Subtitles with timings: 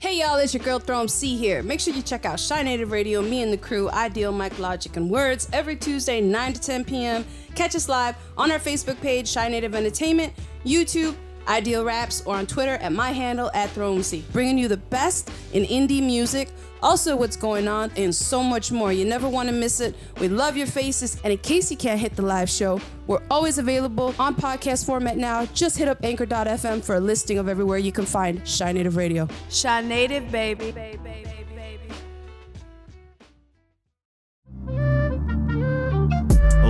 [0.00, 1.60] Hey y'all, it's your girl ThrowMC here.
[1.60, 5.10] Make sure you check out Chi-Native Radio, me and the crew, Ideal Mic Logik and
[5.10, 7.24] Words, every Tuesday, 9 to 10 p.m.
[7.56, 10.34] Catch us live on our Facebook page, Chi-Native Entertainment,
[10.64, 11.16] YouTube,
[11.48, 14.22] Ideal Raps, or on Twitter at my handle at ThrowMC.
[14.30, 16.50] Bringing you the best in indie music,
[16.82, 18.92] also what's going on, and so much more.
[18.92, 19.94] You never want to miss it.
[20.20, 23.58] We love your faces, and in case you can't hit the live show, we're always
[23.58, 25.46] available on podcast format now.
[25.46, 29.28] Just hit up anchor.fm for a listing of everywhere you can find Chi-Native Radio.
[29.62, 30.70] Chi-Native, baby.
[30.72, 31.94] baby, baby, baby.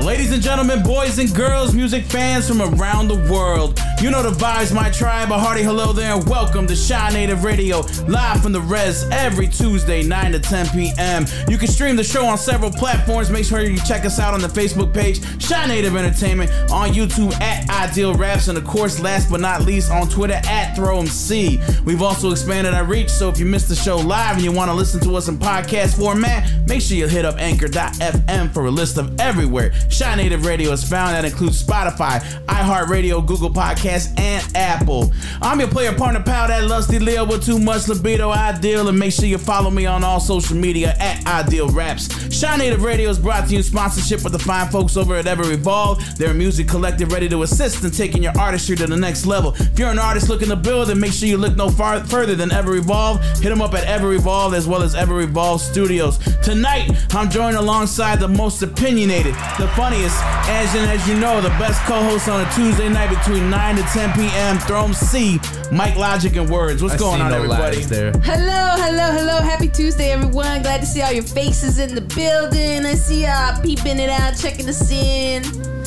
[0.05, 4.31] Ladies and gentlemen, boys and girls, music fans from around the world, you know the
[4.31, 5.33] vibes, my tribe.
[5.33, 10.03] A hearty hello there, and welcome to Chi-Native Radio, live from the Res every Tuesday,
[10.05, 11.27] 9 to 10 p.m.
[11.49, 13.29] You can stream the show on several platforms.
[13.29, 17.69] Make sure you check us out on the Facebook page, Chi-Native Entertainment, on YouTube at
[17.71, 21.85] Ideal Raps, and of course, last but not least, on Twitter at ThrowMC.
[21.85, 24.71] We've also expanded our reach, so if you missed the show live and you want
[24.71, 28.71] to listen to us in podcast format, make sure you hit up Anchor.fm for a
[28.71, 31.15] list of everywhere Chi-Native Radio is found.
[31.15, 35.13] That includes Spotify, iHeartRadio, Google Podcasts, and Apple.
[35.41, 39.13] I'm your player partner pal, that lusty Leo with too much libido, Ideal, and make
[39.13, 42.09] sure you follow me on all social media at Ideal Raps.
[42.41, 45.51] Chi-Native Radio is brought to you in sponsorship with the fine folks over at Ever
[45.53, 46.05] Evolve.
[46.19, 49.55] They're a music collective ready to assist in taking your artistry to the next level.
[49.55, 52.35] If you're an artist looking to build, then make sure you look no far further
[52.35, 53.23] than Ever Evolve.
[53.41, 56.19] Hit them up at Ever Evolve as well as Ever Evolve Studios.
[56.43, 60.17] Tonight, I'm joined alongside the most opinionated, the funniest,
[60.49, 63.85] as and as you know, the best co-host on a Tuesday night between 9 to
[63.93, 64.59] 10 p.m.
[64.59, 65.35] Throne C,
[65.71, 66.83] Mic Logik and Words.
[66.83, 67.85] What's I going on, no everybody?
[67.85, 68.11] there.
[68.25, 69.41] Hello, hello, hello.
[69.41, 70.63] Happy Tuesday, everyone.
[70.63, 72.85] Glad to see all your faces in the building.
[72.85, 75.45] I see y'all peeping it out, checking us in.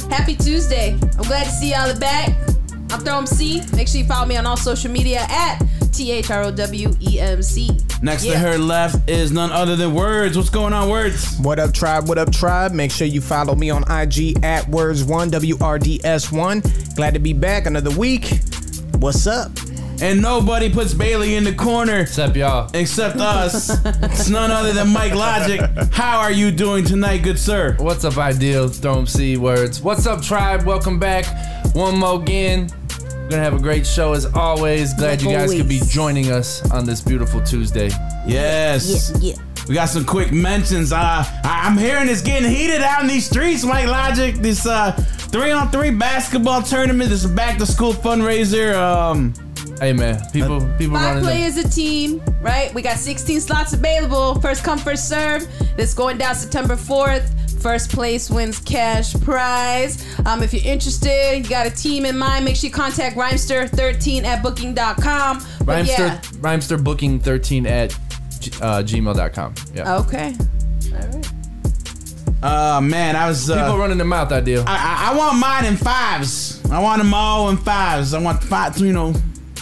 [0.10, 0.94] Happy Tuesday.
[0.94, 2.30] I'm glad to see y'all are back.
[2.92, 3.62] I'm Throw C.
[3.76, 6.94] Make sure you follow me on all social media at T H R O W
[7.02, 7.70] E M C.
[8.02, 10.38] Next to her left is none other than Words.
[10.38, 11.38] What's going on, Words?
[11.40, 12.08] What up, tribe?
[12.08, 12.72] What up, tribe?
[12.72, 16.64] Make sure you follow me on IG at words1, W R D S 1.
[16.96, 18.40] Glad to be back another week.
[18.96, 19.52] What's up?
[20.02, 22.72] And nobody puts Bailey in the corner Except y'all.
[22.74, 23.70] except us.
[23.86, 25.94] it's none other than Mic Logik.
[25.94, 27.76] How are you doing tonight, good sir?
[27.78, 28.68] What's up, Ideal?
[28.70, 29.80] Throw C words.
[29.80, 30.64] What's up, tribe?
[30.64, 31.26] Welcome back.
[31.76, 32.70] One more again.
[33.32, 34.94] We're gonna have a great show as always.
[34.94, 37.88] Glad you guys could be joining us on this beautiful Tuesday.
[38.28, 39.14] Yes.
[39.22, 39.36] Yeah.
[39.70, 40.92] We got some quick mentions.
[40.92, 44.42] Uh, I- I'm hearing it's getting heated out in these streets, Mic Logik.
[44.42, 44.92] This uh,
[45.32, 47.10] three on three basketball tournament.
[47.10, 48.76] This back to school fundraiser.
[48.76, 49.34] Um,
[49.80, 51.24] Hey man, people people Five running.
[51.24, 52.72] players a team, right?
[52.72, 54.40] We got 16 slots available.
[54.40, 55.48] First come, first serve.
[55.76, 57.32] This going down September 4th.
[57.62, 60.04] First place wins cash prize.
[60.26, 64.24] Um, if you're interested, you got a team in mind, make sure you contact Rhymester13
[64.24, 65.38] at booking.com.
[65.60, 66.22] But Rhymester, yeah.
[66.40, 67.92] Rhymester booking 13 at
[68.40, 69.54] g- uh, gmail.com.
[69.76, 69.98] Yeah.
[70.00, 70.34] Okay.
[70.92, 71.32] All right.
[72.44, 73.46] uh, man, I was.
[73.48, 74.64] People Uh, running their mouth, Ideal.
[74.68, 76.60] I, I, I want mine in fives.
[76.72, 78.16] I want them all in fives.
[78.16, 78.76] I want five.
[78.80, 79.14] You know,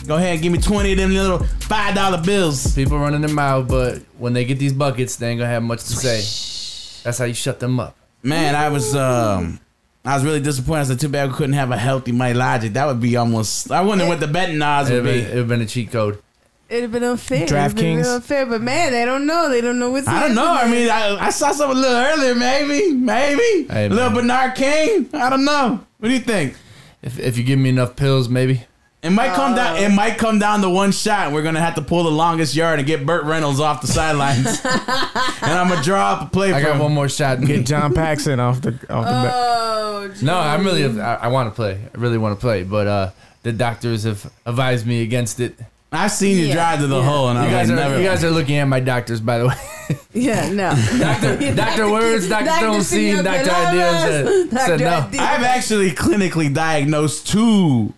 [0.08, 2.74] go ahead and give me twenty of them little five dollar bills.
[2.76, 5.84] People running their mouth, but when they get these buckets, they ain't gonna have much
[5.84, 6.22] to say.
[7.04, 7.96] That's how you shut them up.
[8.24, 9.60] Man, I was um
[10.06, 10.82] I was really disappointed.
[10.82, 12.74] I said, too bad we couldn't have a healthy Mic Logik.
[12.74, 15.32] That would be almost I wonder what the betting odds It'd would been, be.
[15.32, 16.22] it'd been a cheat code.
[16.70, 17.44] It'd have been unfair.
[17.44, 18.04] It'd have been DraftKings.
[18.04, 19.50] real unfair, but man, they don't know.
[19.50, 20.46] They don't know what's I don't know.
[20.46, 20.80] I happening.
[20.82, 23.68] mean, I, I saw something a little earlier, maybe, maybe.
[23.68, 24.14] Hey, a little man.
[24.22, 25.10] Bernard King.
[25.14, 25.84] I don't know.
[25.98, 26.56] What do you think?
[27.02, 28.66] If, if you give me enough pills, maybe.
[29.02, 29.78] It might come down.
[29.78, 29.82] Uh.
[29.82, 31.28] It might come down to one shot.
[31.28, 33.88] and We're gonna have to pull the longest yard and get Burt Reynolds off the
[33.88, 36.82] sidelines, and I'm gonna draw up a play I for got him.
[36.84, 37.38] one more shot.
[37.38, 39.34] And Get John Paxson off the off the bat.
[39.34, 41.00] Oh, No, I'm really.
[41.00, 41.80] I, I want to play.
[41.94, 43.12] I really want to play, but uh,
[43.44, 45.56] the doctors have advised me against it.
[45.92, 47.04] I've seen you Yeah, drive to the yeah.
[47.10, 48.00] hole, and You I'm guys like, are never.
[48.02, 49.56] you guys are looking at my doctors, by the way.
[50.14, 50.70] yeah, no.
[51.00, 55.08] Doctor Doctor Words, Doctor Don't See, and Doctor Ideas said, said no.
[55.20, 57.94] I've actually clinically diagnosed two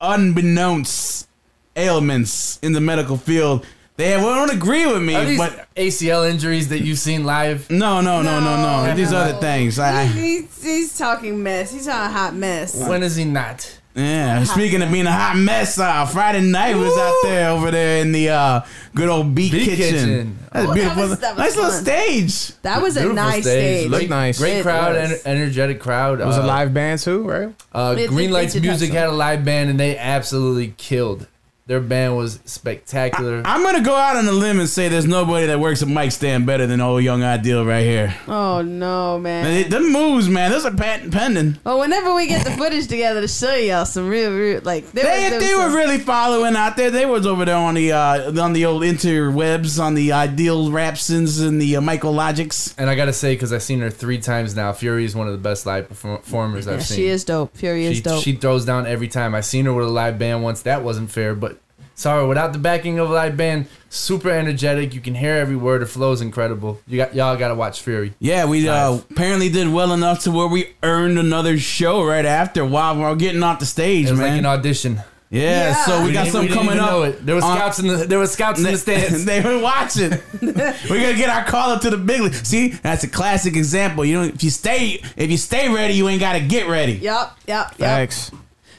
[0.00, 1.28] unbeknownst
[1.76, 3.66] ailments in the medical field.
[3.96, 7.70] They won't agree with me, Are these but ACL injuries that you've seen live?
[7.70, 8.86] no, no, no, no, no.
[8.86, 9.18] No, These no.
[9.18, 9.78] other things.
[9.78, 11.72] I, I- He's, he's talking mess.
[11.72, 12.74] He's on a hot mess.
[12.88, 13.80] When is he not?
[13.94, 14.42] Yeah.
[14.44, 18.12] Speaking of being a hot mess, uh, Friday night was out there over there in
[18.12, 18.60] the uh,
[18.94, 19.76] good old Beat, Beat Kitchen.
[19.94, 20.38] Kitchen.
[20.52, 20.96] That's Oh, beautiful.
[21.02, 21.82] that was- that was nice little fun.
[21.82, 22.52] stage.
[22.62, 23.88] That was a Beautiful nice stage.
[23.90, 24.38] Looked nice.
[24.38, 25.10] Great It crowd, was.
[25.10, 26.20] ener- energetic crowd.
[26.20, 27.54] It was uh, a live band too, right?
[27.72, 28.96] Uh, It- Green it- it Lights did have Music some.
[28.96, 31.26] had a live band, and they absolutely killed.
[31.66, 33.40] Their band was spectacular.
[33.46, 36.12] I'm gonna go out on a limb and say there's nobody that works a mic
[36.12, 38.14] stand better than old young Ideal right here.
[38.28, 39.44] Oh no, man.
[39.44, 41.58] They, them moves, man, those are patent pending.
[41.64, 45.04] Well, whenever we get the footage together to show y'all some real, real like there
[45.04, 46.90] They, was, there they was were some- really following out there.
[46.90, 51.40] They was over there on the uh, on the old interwebs, on the Ideal Rapsons
[51.40, 52.74] and the uh, Michael Logics.
[52.76, 55.32] and I gotta say, because I've seen her three times now, Fury is one of
[55.32, 56.96] the best live performers Yeah, I've seen.
[56.98, 57.56] she is dope.
[57.56, 58.22] Fury is dope.
[58.22, 59.34] she throws down every time.
[59.34, 60.60] I seen her with a live band once.
[60.62, 61.53] That wasn't fair, but
[61.94, 64.94] sorry, without the backing of a live band, super energetic.
[64.94, 65.80] You can hear every word.
[65.80, 66.80] Her flow is incredible.
[66.86, 68.14] You got y'all got to watch Fury.
[68.18, 72.64] Yeah, we uh, apparently did well enough to where we earned another show right after
[72.64, 74.30] while we're getting off the stage, It was man.
[74.30, 75.00] like an audition.
[75.30, 75.84] yeah, Yeah.
[75.84, 77.04] so we, We got didn't- something coming even up.
[77.06, 77.26] it.
[77.26, 79.24] There was on- scouts in the there was scouts in the stands.
[79.30, 80.10] they were watching.
[80.42, 82.34] We're gonna get our call up to the big league.
[82.34, 84.04] See, that's a classic example.
[84.04, 86.92] You know, if you stay, if you stay ready, you ain't gotta get ready.
[86.94, 88.10] Yep, yep, yep.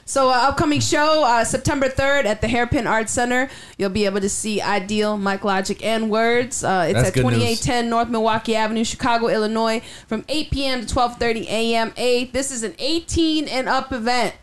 [0.08, 3.50] So, uh, upcoming show uh, September 3rd at the Hairpin Art Center.
[3.76, 6.62] You'll be able to see Ideal, Mic Logik, and Words.
[6.62, 7.34] Uh, it's That's at good news.
[7.60, 10.86] 2810 North Milwaukee Avenue, Chicago, Illinois, from 8 p.m.
[10.86, 11.92] to 12:30 a.m.
[11.96, 12.26] A.
[12.26, 14.36] This is an 18 and up event.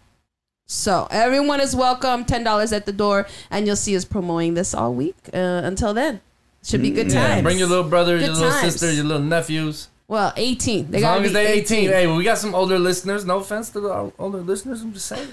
[0.68, 2.26] So everyone is welcome.
[2.26, 5.16] Ten dollars at the door, and you'll see us promoting this all week.
[5.34, 6.20] Uh, until then,
[6.62, 7.44] should be good Yeah, times.
[7.44, 8.74] bring your little brother, Good your little times.
[8.74, 9.88] sister, your little nephews.
[10.14, 10.92] Well, 18.
[10.92, 11.90] They As gotta long as they 18.
[11.90, 13.26] Hey, well, we got some older listeners.
[13.26, 14.84] No offense to the older listeners.
[14.84, 15.28] I'm just saying.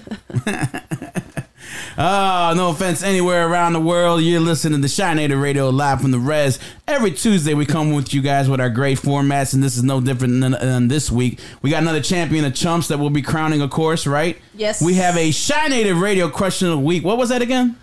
[1.99, 4.23] Oh, no offense anywhere around the world.
[4.23, 6.57] You're listening to the Chi-Native Radio live from the res.
[6.87, 10.01] Every Tuesday, we come with you guys with our great formats, and this is no
[10.01, 11.39] different than, than this week.
[11.61, 14.35] We got another champion of chumps that we'll be crowning, of course, right?
[14.55, 14.81] Yes.
[14.81, 17.05] We have a Chi-Native Radio question of the week.
[17.05, 17.75] What was that again?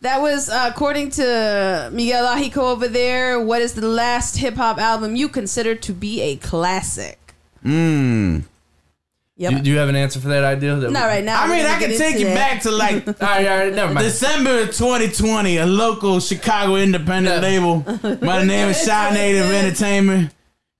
[0.00, 3.40] That was uh, according to Miguel Ajico over there.
[3.40, 7.34] What is the last hip hop album you consider to be a classic?
[7.64, 8.44] Mmm.
[9.36, 9.52] Yep.
[9.52, 10.74] Do, do you have an answer for that idea?
[10.76, 11.42] That Not right now.
[11.42, 12.34] I mean, I can take you that.
[12.34, 14.04] back to like all right, all right, never mind.
[14.04, 17.48] December 2020, a local Chicago independent Yeah.
[17.48, 17.78] label
[18.16, 20.32] by the name of Chi-Native Entertainment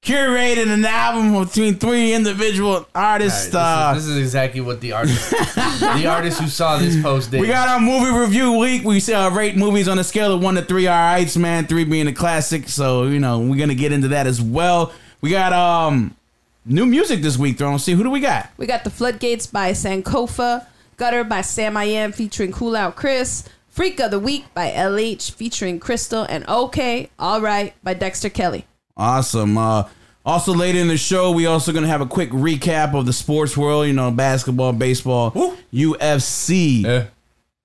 [0.03, 3.55] curated an album between three individual artists.
[3.55, 6.79] All right, uh, this, is, this is exactly what the artist, the artist who saw
[6.79, 7.41] this post did.
[7.41, 8.85] we got our movie review week.
[8.85, 10.87] We uh, rate movies on a scale of one to three.
[10.87, 12.69] All right, man, three being a classic.
[12.69, 14.93] So you know we're gonna get into that as well.
[15.21, 16.15] We got um
[16.65, 17.59] new music this week.
[17.59, 17.79] Throne.
[17.79, 18.51] See who do we got?
[18.57, 20.67] We got The Floodgates by Sankofa,
[20.97, 25.81] Gutter by Sam I Am featuring Coolout Chris, Freak of the Week by LH featuring
[25.81, 28.68] Crystal, and OK, Alright by Dexter Kelly.
[28.99, 29.57] Awesome.
[29.57, 29.85] Uh,
[30.27, 33.57] also later in the show, we also gonna have a quick recap of the sports
[33.57, 33.87] world.
[33.87, 35.31] You know, basketball, baseball,
[35.73, 37.05] UFC, Yeah.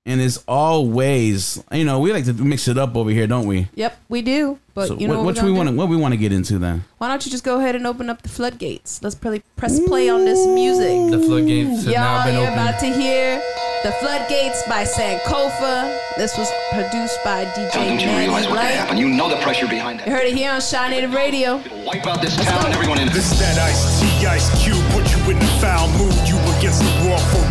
[0.06, 3.68] and as always, you know, we like to mix it up over here, don't we?
[3.76, 4.60] Yep, we do.
[4.76, 6.14] But So you know what, what, what we're we gonna want to what we want
[6.14, 6.84] to get into then?
[7.00, 9.02] Why don't you just go ahead and open up the floodgates?
[9.04, 11.12] Let's probably press play on this music.
[11.12, 12.62] The floodgates have now Y'all, been you're opened.
[12.62, 13.42] about to hear
[13.84, 16.00] The Floodgates by Sankofa.
[16.16, 18.98] This was produced by DJ Don't you Manny realize what could happen?
[18.98, 20.08] You know the pressure behind it.
[20.08, 21.60] You heard it here on Chi-Native Radio.
[21.60, 23.14] It'll wipe out this town and everyone in it.
[23.14, 26.16] This is that Ice T Ice Cube, put you in the foul mood.
[26.24, 27.43] You against the wall forever.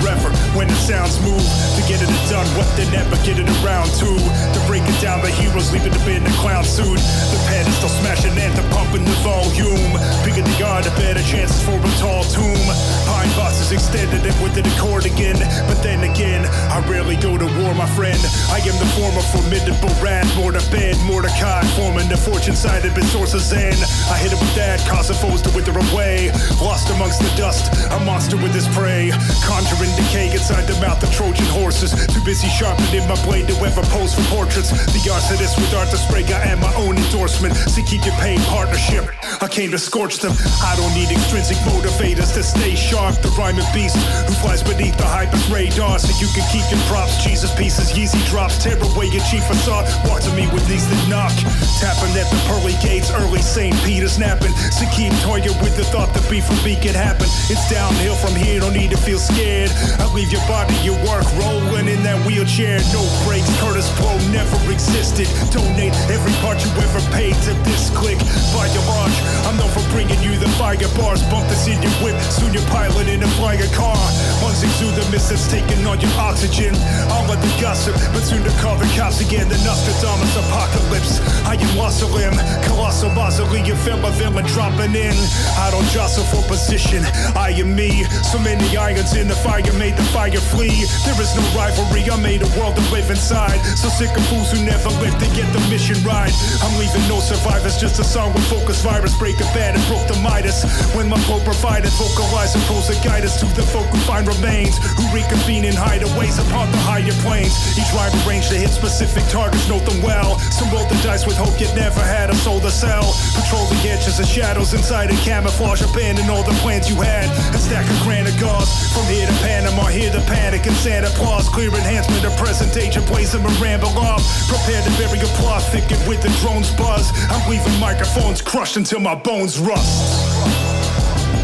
[0.62, 1.42] When the sounds move,
[1.74, 4.06] to get it done, what they never get it around to.
[4.06, 7.02] To break it down, the heroes leaving the bed in the clown suit.
[7.34, 9.98] The pedestal smashing anthem, pumping the volume.
[10.22, 12.62] Picking the yard, a better chances for a tall tomb.
[13.10, 14.62] Pine bosses extended and with it
[15.02, 15.38] again.
[15.66, 18.18] But then again, I rarely go to war, my friend.
[18.54, 23.04] I am the former formidable rat, more to bed, Mordecai, forming the fortune sided but
[23.04, 23.74] sources in.
[24.10, 26.30] I hit him with that, causing foes to wither away.
[26.60, 29.10] Lost amongst the dust, a monster with his prey.
[29.42, 31.92] Conjuring decay inside the mouth of Trojan horses.
[32.06, 34.70] Too busy sharpening my blade to ever pose for portraits.
[34.92, 37.54] The arsonist with Arthur Sprague, I am my own endorsement.
[37.56, 39.08] See, keep your paid partnership.
[39.40, 40.32] I came to scorch them.
[40.62, 43.16] I don't need extrinsic motivators to stay sharp.
[43.22, 43.96] The rhyming beast
[44.28, 45.98] who flies beneath the hyper's radar.
[45.98, 47.24] So you can keep your props.
[47.24, 48.62] Jesus pieces, Yeezy drops.
[48.62, 49.88] Tear away your chief facade.
[50.08, 51.32] Walk to me with these that knock.
[51.80, 53.74] Tapping at the pearly gates, early St.
[53.84, 54.52] Peter's napping.
[54.70, 57.26] So keep toying with the thought that beef for me can happen.
[57.48, 59.70] It's downhill from here, don't need to feel scared.
[59.98, 62.78] I'll leave your body, your work rolling in that wheelchair.
[62.92, 65.26] No brakes, Kurtis Blow never existed.
[65.50, 68.18] Donate every part you ever paid to this click.
[68.54, 69.16] By your launch,
[69.48, 71.22] I'm known for bringing you the fire bars.
[71.28, 73.98] Bump this in your whip, soon you're piloting a flying car.
[74.42, 76.74] Once exude the mist taking on your oxygen.
[77.12, 79.48] I'll let the gossip, but soon to call the cops again.
[79.48, 81.20] The Nostradamus apocalypse.
[81.46, 82.34] I am Wasalim,
[82.66, 85.14] colossal mausoleum feel a villain dropping in.
[85.58, 87.04] I don't jostle for position.
[87.36, 88.04] I am me.
[88.30, 90.86] So many irons in the fire made the fire flee.
[91.02, 92.06] There is no rivalry.
[92.06, 93.58] I made a world to live inside.
[93.74, 96.30] So sick of fools who never live to get the mission right.
[96.62, 97.76] I'm leaving no survivors.
[97.76, 99.18] Just a song with focus virus.
[99.18, 100.62] Break a bad and broke the Midas.
[100.94, 104.78] When my Pope provided, vocalize and pose a guidance to the folk who find remains.
[104.94, 107.58] Who reconvene in hideaways upon the higher planes.
[107.74, 109.68] Each rhyme arranged to hit specific targets.
[109.68, 110.38] Note them well.
[110.54, 113.10] Some roll the dice with hope yet never had a soul to sell.
[113.34, 115.82] Patrol the edges of shadows inside a camouflage.
[115.82, 117.26] Abandon all the plans you had.
[117.54, 118.70] A stack of granite gauze.
[118.94, 121.48] From here to Panama, here to panic and sad applause.
[121.48, 123.02] Clear enhancement of presentation.
[123.02, 124.22] Plays them and ramble off.
[124.48, 127.10] Prepare to bury a plot thicket with the drone's buzz.
[127.30, 130.52] I'm leaving microphones crushed until my bones rust.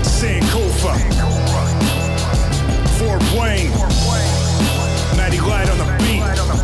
[0.04, 0.94] Sankofa.
[2.98, 3.70] Fort Wayne.
[5.16, 6.22] Matty Lite on the beat.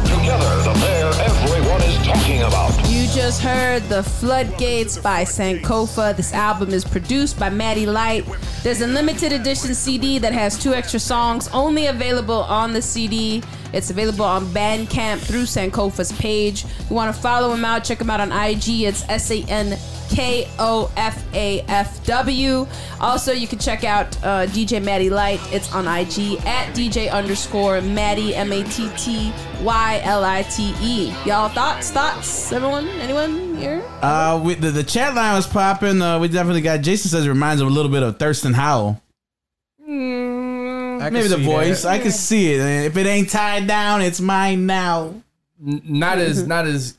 [0.09, 2.94] Together, the pair everyone is talking about.
[3.05, 6.17] You just heard The Floodgates by Sankofa.
[6.17, 8.25] This album is produced by Matty Lite.
[8.63, 13.43] There's a limited edition CD that has two extra songs only available on the CD.
[13.75, 16.65] It's available on Bandcamp through Sankofa's page.
[16.89, 18.85] You want to follow him out, check him out on IG.
[18.85, 19.79] It's S A N
[20.15, 22.67] K O F A F W.
[23.01, 25.41] Also, you can check out uh, DJ Matty Lite.
[25.53, 30.73] It's on IG at DJ underscore Matty M A T T Y L I T
[30.81, 31.13] E.
[31.27, 31.91] Y'all thoughts?
[31.91, 32.53] Thoughts?
[32.53, 32.87] Everyone?
[32.89, 33.83] Anyone here?
[34.03, 36.01] Uh, we, the, the chat line was popping.
[36.01, 36.81] Uh, we definitely got.
[36.83, 39.01] Jason says it reminds him a little bit of Thurston Howell.
[39.81, 39.87] I
[41.09, 41.83] can Maybe the see voice.
[41.83, 41.89] that.
[41.89, 42.61] I can see it.
[42.87, 45.15] If it ain't tied down, it's mine now.
[45.67, 46.97] N- not as not as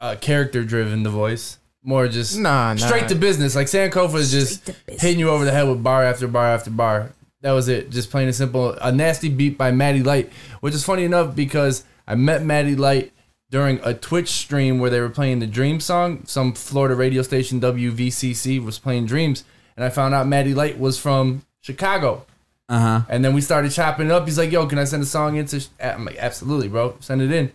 [0.00, 1.58] uh, character driven the voice.
[1.86, 2.84] More just Nah, nah.
[2.86, 3.54] straight to business.
[3.54, 7.12] Like Sankofa is just hitting you over the head with bar after bar after bar.
[7.42, 7.90] That was it.
[7.90, 8.72] Just plain and simple.
[8.82, 13.12] A nasty beat by Matty Lite, which is funny enough because I met Matty Lite
[13.52, 16.24] during a Twitch stream where they were playing the Dream song.
[16.26, 19.44] Some Florida radio station WVCC was playing Dreams,
[19.76, 22.26] and I found out Matty Lite was from Chicago.
[22.68, 23.00] Uh huh.
[23.08, 24.24] And then we started chopping it up.
[24.24, 25.68] He's like, "Yo, can I send a song into?" Sh-?
[25.80, 26.96] I'm like, "Absolutely, bro.
[26.98, 27.52] Send it in."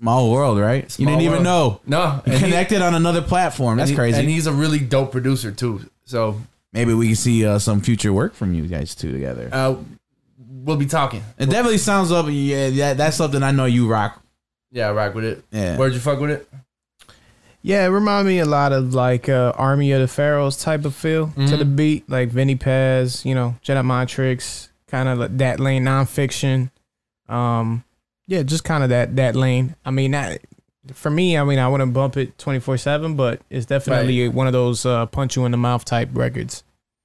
[0.00, 0.98] Small world, right?
[0.98, 1.44] you didn't even world.
[1.44, 1.98] know.
[1.98, 3.76] No, You and he- connected on another platform.
[3.76, 4.18] That's and he- crazy.
[4.20, 5.88] And he's a really dope producer too.
[6.04, 6.40] So
[6.72, 9.48] Maybe we can see uh, some future work from you guys two together.
[9.52, 9.74] uh,
[10.38, 11.22] we'll be talking.
[11.38, 12.26] It definitely sounds up.
[12.28, 14.22] Yeah, yeah, that's something I know you rock.
[14.70, 15.44] Yeah, I rock with it.
[15.50, 15.76] Yeah.
[15.76, 16.48] Where'd you fuck with it?
[17.62, 20.94] Yeah, it remind me a lot of like uh, Army of the Pharaohs type of
[20.94, 25.36] feel to the beat, like Vinnie Paz, you know, Jedi Mind Tricks, kind of like
[25.38, 26.70] that lane, nonfiction.
[27.28, 27.84] Um,
[28.30, 29.74] yeah, just kind of that that lane.
[29.84, 30.40] I mean, that,
[30.94, 34.46] for me, I mean, I wouldn't bump it twenty four seven, but it's definitely one
[34.46, 36.62] of those uh, punch you in the mouth type records.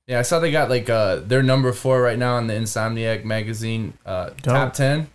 [0.08, 3.24] Yeah, I saw they got like uh they're number four right now in the Insomniac
[3.25, 5.08] magazine uh top ten.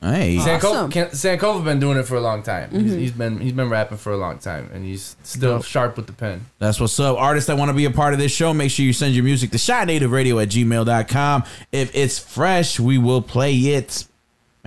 [0.00, 0.90] Hey, Sankofa, Awesome.
[0.92, 2.70] Can- Sankofa been doing it for a long time.
[2.70, 5.64] He's, he's been he's been rapping for a long time, and he's still Dope.
[5.64, 6.46] sharp with the pen.
[6.60, 7.18] That's what's up.
[7.18, 9.24] Artists that want to be a part of this show, make sure you send your
[9.24, 11.42] music to chinativeradio at gmail.com.
[11.72, 14.04] If it's fresh, we will play it.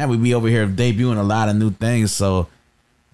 [0.01, 2.47] Man, we be over here debuting a lot of new things, so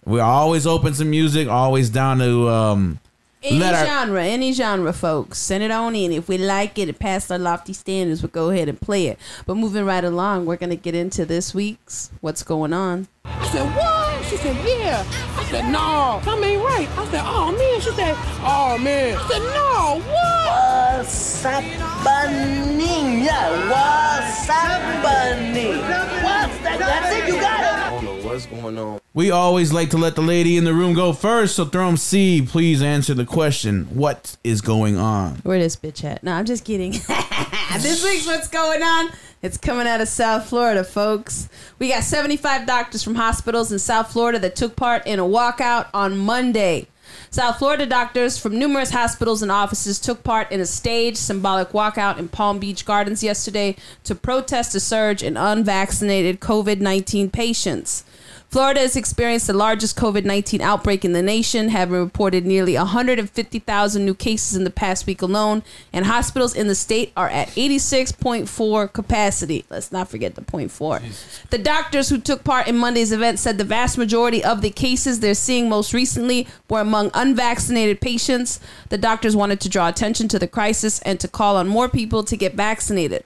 [0.06, 3.00] we're always open to music, always down to um
[3.48, 5.38] Any Let our- genre, any genre, folks.
[5.39, 6.12] Send it on in.
[6.12, 9.18] If we like it, it passed our lofty standards, we'll go ahead and play it.
[9.46, 13.08] But moving right along, we're going to get into this week's What's Going On.
[13.25, 14.25] I said, what?
[14.25, 15.06] She said, yeah.
[15.38, 16.89] I said, no, something ain't right.
[16.98, 17.80] I said, oh man.
[17.82, 19.18] She said, oh man.
[19.18, 20.98] I said, no, what?
[20.98, 23.24] What's happening?
[23.24, 25.77] Yeah, what's happening?
[25.77, 26.80] What's that?
[26.80, 27.66] That's it, you got it.
[27.66, 29.00] I don't know what's going on.
[29.17, 31.55] We always like to let the lady in the room go first.
[31.55, 33.86] So Thrum C, please answer the question.
[33.86, 35.38] What is going on?
[35.38, 36.21] Where this bitch at?
[36.21, 36.91] No, I'm just kidding.
[37.79, 39.09] this week's What's Going On?
[39.41, 41.50] It's coming out of South Florida, folks.
[41.79, 45.88] We got 75 doctors from hospitals in South Florida that took part in a walkout
[45.95, 46.86] on Monday.
[47.31, 52.19] South Florida doctors from numerous hospitals and offices took part in a staged symbolic walkout
[52.19, 58.03] in Palm Beach Gardens yesterday to protest a surge in unvaccinated COVID 19 patients.
[58.50, 64.06] Florida has experienced the largest COVID 19 outbreak in the nation, having reported nearly 150,000
[64.06, 68.94] new cases in the past week alone, and hospitals in the state are at 86.4
[68.94, 69.66] capacity.
[69.70, 71.01] Let's not forget the point four.
[71.50, 75.20] The doctors who took part in Monday's event said the vast majority of the cases
[75.20, 78.62] they're seeing most recently were among unvaccinated patients.
[78.88, 82.24] The doctors wanted to draw attention to the crisis and to call on more people
[82.24, 83.25] to get vaccinated.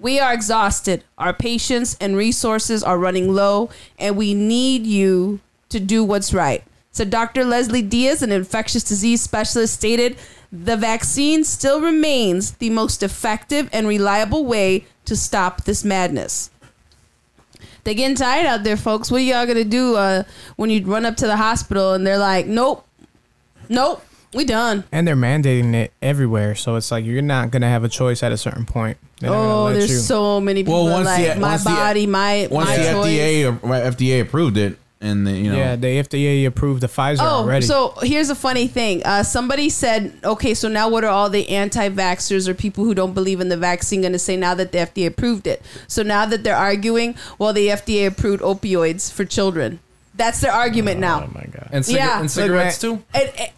[0.00, 1.02] We are exhausted.
[1.16, 5.40] Our patience and resources are running low, and we need you
[5.70, 6.62] to do what's right.
[6.92, 7.44] So, Dr.
[7.44, 10.16] Leslie Diaz, an infectious disease specialist, stated
[10.50, 16.50] the vaccine still remains the most effective and reliable way to stop this madness.
[17.84, 19.10] They're getting tired out there, folks.
[19.10, 20.22] What are y'all gonna do uh,
[20.56, 22.86] when you run up to the hospital and they're like, "Nope,
[23.68, 24.84] nope, We done.
[24.92, 26.54] and they're mandating it everywhere.
[26.54, 28.98] So it's like you're not gonna have a choice at a certain point.
[29.20, 29.96] They're not gonna Oh, let there's you.
[29.98, 32.82] so many people Well, once like the- my once the- body, my Once my the
[32.92, 33.06] choice.
[33.06, 36.88] FDA or- right, FDA approved it, and the, you know, yeah, the FDA approved the
[36.88, 37.64] Pfizer Oh, already.
[37.64, 39.00] so here's a funny thing.
[39.04, 43.14] Uh, somebody said, okay, so now what are all the anti-vaxxers or people who don't
[43.14, 45.62] believe in the vaccine going to say now that the FDA approved it?
[45.86, 49.78] So now that they're arguing, well, the FDA approved opioids for children.
[50.16, 51.24] That's their argument now.
[51.28, 51.68] oh my god.
[51.72, 52.20] And, ciga- Yeah.
[52.20, 53.02] and cigarettes too.
[53.14, 53.50] And- and-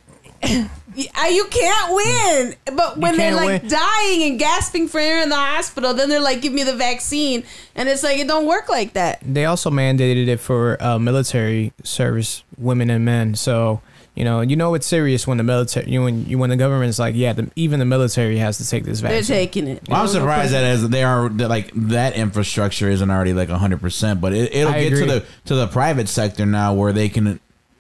[0.95, 2.77] you can't win.
[2.77, 3.71] But when they're like win.
[3.71, 7.45] dying and gasping for air in the hospital, then they're like, give me the vaccine.
[7.75, 9.21] And it's like, it don't work like that.
[9.23, 13.35] They also mandated it for uh, military service women and men.
[13.35, 13.81] So
[14.15, 16.99] you know, you know it's serious when the military, you when you when the government's
[16.99, 19.23] like, yeah, the, even the military has to take this vaccine.
[19.23, 19.89] They're taking it.
[19.89, 23.33] Well, I'm No- no surprised that as they are that, like that infrastructure isn't already
[23.33, 26.75] like 100, percent but it, it'll I get to the to the private sector now
[26.75, 27.39] where they can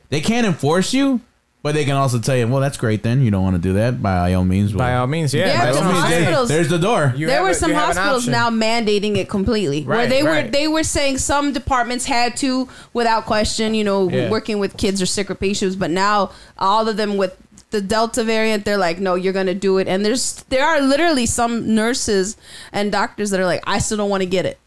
[0.09, 1.21] they can't enforce you,
[1.63, 3.03] but they can also tell you, well, that's great.
[3.03, 4.73] Then you don't want to do that by all means.
[4.73, 5.47] By all means, yeah.
[5.47, 7.13] Yeah, by all some means, hospitals- there's the door.
[7.17, 8.33] You there have were a- some you have an hospitals option.
[8.33, 10.51] now mandating it completely, where Right, they were right.
[10.53, 14.31] they were saying some departments had to without question, you know, Yeah.
[14.31, 17.37] working with kids or sicker patients, but now all of them with
[17.73, 21.25] the Delta variant, they're like, no, you're gonna do it, and there's there are literally
[21.27, 22.37] some nurses
[22.73, 24.59] and doctors that are like, I still don't want to get it.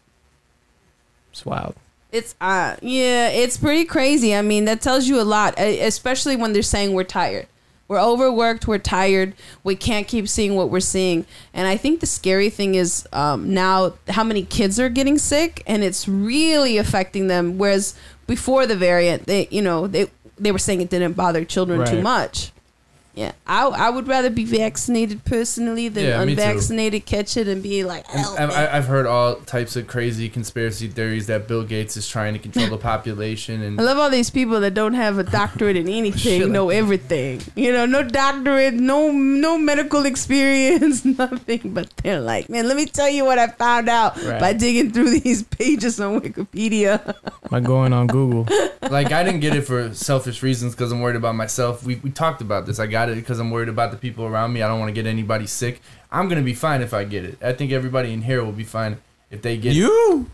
[1.32, 1.74] It's wild.
[2.14, 4.36] It's uh yeah, it's pretty crazy.
[4.36, 7.48] I mean, that tells you a lot, especially when they're saying we're tired.
[7.88, 11.26] We're overworked, we're tired, we can't keep seeing what we're seeing.
[11.52, 15.64] And I think the scary thing is um, now how many kids are getting sick
[15.66, 17.94] and it's really affecting them whereas
[18.28, 22.00] before the variant, they you know, they they were saying it didn't bother children too
[22.00, 22.52] much.
[23.16, 26.40] Yeah, I, I would rather be vaccinated personally than Yeah, me too.
[26.42, 29.76] unvaccinated catch it and be like, And help I've, me." I- I've heard all types
[29.76, 33.84] of crazy conspiracy theories that Bill Gates is trying to control the population and I
[33.84, 37.40] love all these people that don't have a doctorate in anything, Shit like know everything.
[37.54, 41.60] You know, no doctorate, no no medical experience, nothing.
[41.72, 44.40] But they're like, man, let me tell you what I found out Right.
[44.40, 47.14] by digging through these pages on Wikipedia.
[47.48, 48.48] By going on Google.
[48.90, 51.84] like I didn't get it for selfish reasons because I'm worried about myself.
[51.84, 52.78] We, we talked about this.
[52.80, 54.62] I got it because I'm worried about the people around me.
[54.62, 55.80] I don't want to get anybody sick.
[56.10, 57.38] I'm gonna be fine if I get it.
[57.42, 58.98] I think everybody in here will be fine
[59.30, 59.76] if they get it.
[59.76, 60.30] You,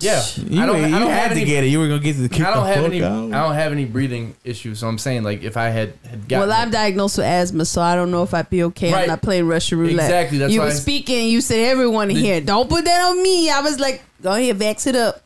[0.00, 0.78] Yeah, you, I don't.
[0.90, 1.68] you I don't had have to any, get it.
[1.68, 3.02] You were gonna get the kick I don't the have any.
[3.02, 3.32] out.
[3.32, 4.78] I don't have any breathing issues.
[4.80, 7.82] So I'm saying like if I had had gotten well, I'm diagnosed with asthma, so
[7.82, 8.92] I don't know if I'd be okay.
[8.92, 9.02] Right.
[9.02, 10.06] I'm not playing Russian roulette.
[10.06, 11.28] Exactly, that's you why were I- speaking.
[11.28, 12.40] You said everyone in The- here.
[12.40, 13.50] Don't put that on me.
[13.50, 15.20] I was like, go ahead, vax it up.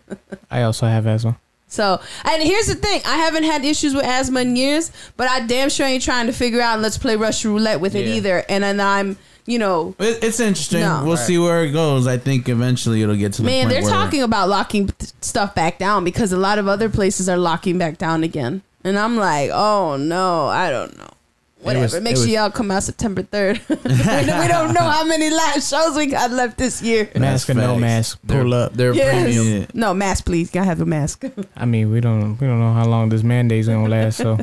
[0.50, 1.38] I also have asthma.
[1.70, 5.40] So, and here's the thing: I haven't had issues with asthma in years, but I
[5.46, 6.80] damn sure ain't trying to figure out.
[6.80, 8.14] Let's play Russian roulette with it Yeah.
[8.14, 8.44] either.
[8.48, 10.80] And then I'm, you know, It, it's interesting.
[10.80, 11.04] No.
[11.06, 12.06] we'll see where it goes.
[12.08, 15.12] I think eventually it'll get to the man, point they're where talking about locking th-
[15.22, 18.62] stuff back down because a lot of other places are locking back down again.
[18.82, 21.10] And I'm like, oh no, I don't know.
[21.62, 21.82] Whatever.
[21.84, 23.60] was- Make it sure was- y'all come out September 3rd.
[23.68, 27.10] we don't know how many live shows we got left this year.
[27.16, 27.80] Mask or no facts.
[27.80, 28.72] mask, they're, pull up.
[28.74, 29.22] They're Yes.
[29.22, 29.60] premium.
[29.60, 29.66] Yeah.
[29.74, 30.50] No, mask, please.
[30.50, 31.24] Gotta have a mask.
[31.56, 34.16] I mean, we don't we don't know how long this mandate's gonna last.
[34.18, 34.38] So,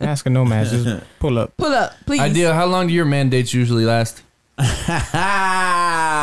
[0.00, 1.56] mask or no mask, just pull up.
[1.56, 2.20] Pull up, please.
[2.20, 2.52] Ideal.
[2.54, 4.22] How long do your mandates usually last?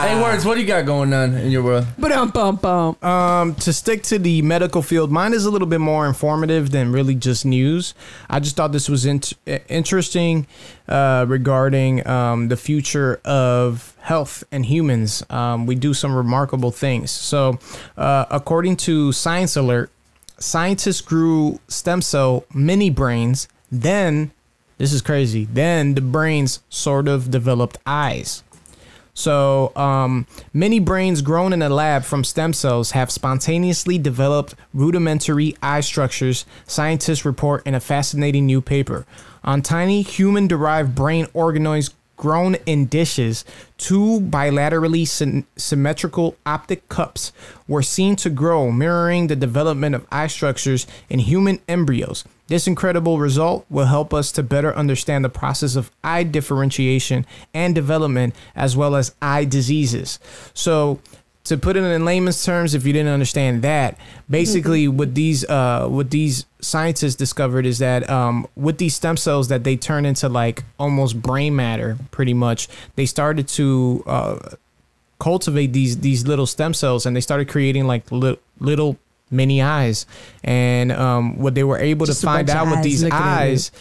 [0.03, 0.43] Hey, words.
[0.43, 1.85] What do you got going on in your world?
[1.97, 2.97] Bum, bum, bum.
[3.01, 6.91] Um, to stick to the medical field, mine is a little bit more informative than
[6.91, 7.93] really just news.
[8.29, 9.33] I just thought this was int-
[9.69, 10.45] interesting
[10.89, 15.23] uh, regarding um, the future of health and humans.
[15.29, 17.11] Um, we do some remarkable things.
[17.11, 17.59] So,
[17.95, 19.89] uh, according to Science Alert,
[20.37, 23.47] scientists grew stem cell mini brains.
[23.71, 24.31] Then,
[24.77, 25.45] this is crazy.
[25.45, 28.43] Then the brains sort of developed eyes.
[29.15, 35.55] So, um, many brains grown in a lab from stem cells have spontaneously developed rudimentary
[35.61, 39.05] eye structures, scientists report in a fascinating new paper.
[39.43, 43.45] On tiny human derived brain organoids grown in dishes,
[43.77, 47.31] two bilaterally sym- symmetrical optic cups
[47.67, 52.23] were seen to grow, mirroring the development of eye structures in human embryos.
[52.47, 57.73] This incredible result will help us to better understand the process of eye differentiation and
[57.73, 60.19] development, as well as eye diseases.
[60.53, 60.99] So,
[61.45, 63.97] to put it in layman's terms, if you didn't understand that,
[64.29, 69.49] basically what these uh, what these scientists discovered is that um, with these stem cells
[69.49, 74.39] that they turn into like almost brain matter, pretty much, they started to uh,
[75.19, 78.97] cultivate these these little stem cells and they started creating like li- little
[79.33, 80.05] mini eyes
[80.43, 83.51] and um, what they were able Just to find out with these looking at you.
[83.53, 83.71] eyes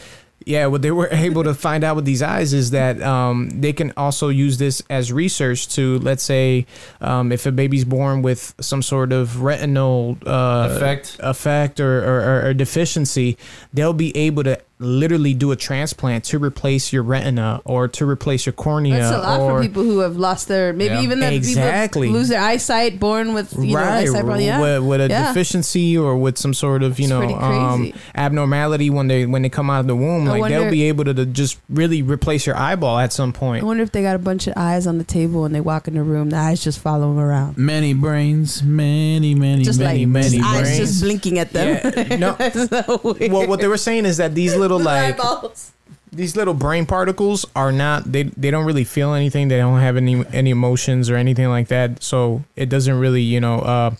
[0.44, 3.72] yeah what they were able to find out with these eyes is that um, they
[3.72, 6.66] can also use this as research to let's say
[7.00, 11.16] um, if a baby's born with some sort of retinal uh, Effect.
[11.20, 13.36] effect or, or, or, or deficiency
[13.72, 18.44] they'll be able to literally do a transplant to replace your retina or to replace
[18.46, 18.98] your cornea.
[18.98, 21.02] That's a lot or, for people who have lost their maybe Yeah.
[21.02, 22.08] even that Exactly.
[22.08, 24.40] people lose their eyesight, born with you know eyesight problem.
[24.40, 25.28] Yeah, with, with a yeah.
[25.28, 29.48] deficiency or with some sort of you It's know um, abnormality when they when they
[29.48, 32.02] come out of the womb, I like wonder- they'll be able to, to just really
[32.02, 33.62] replace your eyeball at some point.
[33.62, 35.88] I wonder if they got a bunch of eyes on the table and they walk
[35.88, 40.00] in the room, the eyes just follow them around, Many brains, many, many, just many,
[40.06, 40.78] like many just eyes brains.
[40.78, 41.92] just blinking at them.
[41.96, 42.36] Yeah, no.
[42.52, 43.00] so.
[43.30, 45.72] Well, what they were saying is that these little like eyeballs.
[46.12, 49.48] these little brain particles are not they they don't really feel anything.
[49.48, 52.02] They don't have any any emotions or anything like that.
[52.02, 53.94] So it doesn't really you know uh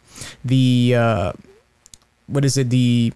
[0.44, 1.32] the uh
[2.26, 2.70] what is it?
[2.70, 3.12] The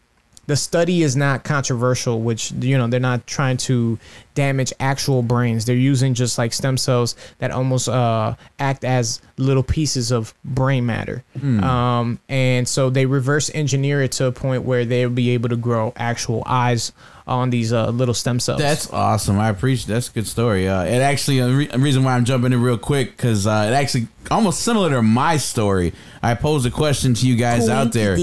[0.48, 3.98] the study is not controversial which you know they're not trying to
[4.34, 5.64] damage actual brains.
[5.64, 10.86] They're using just like stem cells that almost uh act as little pieces of brain
[10.86, 11.24] matter.
[11.42, 15.56] Um and so they reverse engineer it to a point where they'll be able to
[15.56, 16.92] grow actual eyes
[17.26, 19.38] on these uh, little stem cells That's awesome.
[19.38, 19.88] I appreciate.
[19.88, 20.68] That's a good story.
[20.68, 23.66] Uh, it actually a, re- a reason why I'm jumping in real quick because uh,
[23.68, 25.92] it actually almost similar to my story.
[26.22, 28.16] I posed a question to you guys out there.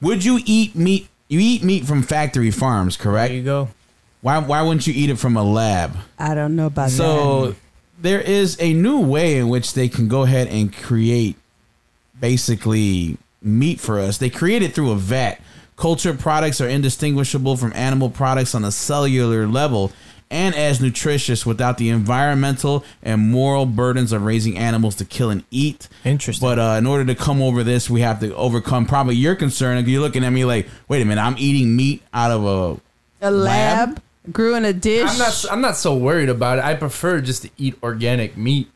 [0.00, 1.08] Would you eat meat?
[1.28, 3.30] You eat meat from factory farms, correct?
[3.30, 3.70] there you go
[4.20, 5.96] Why Why wouldn't you eat it from a lab?
[6.18, 6.96] I don't know about that.
[6.96, 7.56] So
[7.98, 11.36] there is a new way in which they can go ahead and create
[12.20, 14.18] basically meat for us.
[14.18, 15.40] They create it through a vat.
[15.76, 19.92] Cultured products are indistinguishable from animal products on a cellular level
[20.30, 25.44] and as nutritious without the environmental and moral burdens of raising animals to kill and
[25.50, 25.88] eat.
[26.04, 26.48] Interesting.
[26.48, 29.84] But uh, in order to come over this, we have to overcome probably your concern.
[29.86, 32.80] You're looking at me like, wait a minute, I'm eating meat out of a
[33.26, 34.02] a lab, lab?
[34.32, 35.08] grew in a dish.
[35.08, 35.44] I'm not.
[35.50, 36.64] I'm not so worried about it.
[36.64, 38.68] I prefer just to eat organic meat,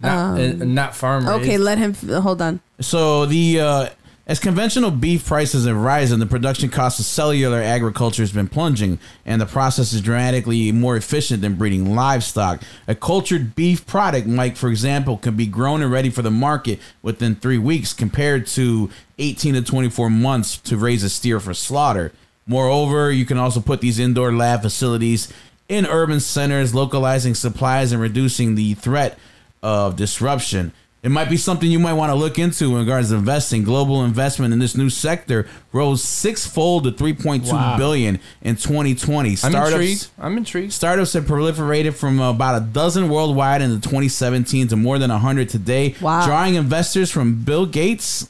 [0.00, 1.34] not and not farm raised.
[1.34, 1.94] Um, okay, let him.
[1.94, 2.60] Hold on.
[2.80, 3.88] So the uh,
[4.28, 8.98] as conventional beef prices have risen, the production cost of cellular agriculture has been plunging,
[9.24, 12.62] and the process is dramatically more efficient than breeding livestock.
[12.86, 16.78] A cultured beef product, Mike, for example, can be grown and ready for the market
[17.00, 22.12] within three weeks, compared to 18 to 24 months to raise a steer for slaughter.
[22.46, 25.32] Moreover, you can also put these indoor lab facilities
[25.70, 29.18] in urban centers, localizing supplies and reducing the threat
[29.62, 30.72] of disruption.
[31.00, 33.62] It might be something you might want to look into in regards to investing.
[33.62, 38.20] Global investment in this new sector rose sixfold to three point two billion Wow.
[38.42, 39.36] in 2020.
[39.44, 40.08] I'm intrigued.
[40.18, 40.72] I'm intrigued.
[40.72, 45.48] startups have proliferated from about a dozen worldwide in the 2017 to more than 100
[45.48, 46.26] today, Wow.
[46.26, 48.28] drawing investors from Bill Gates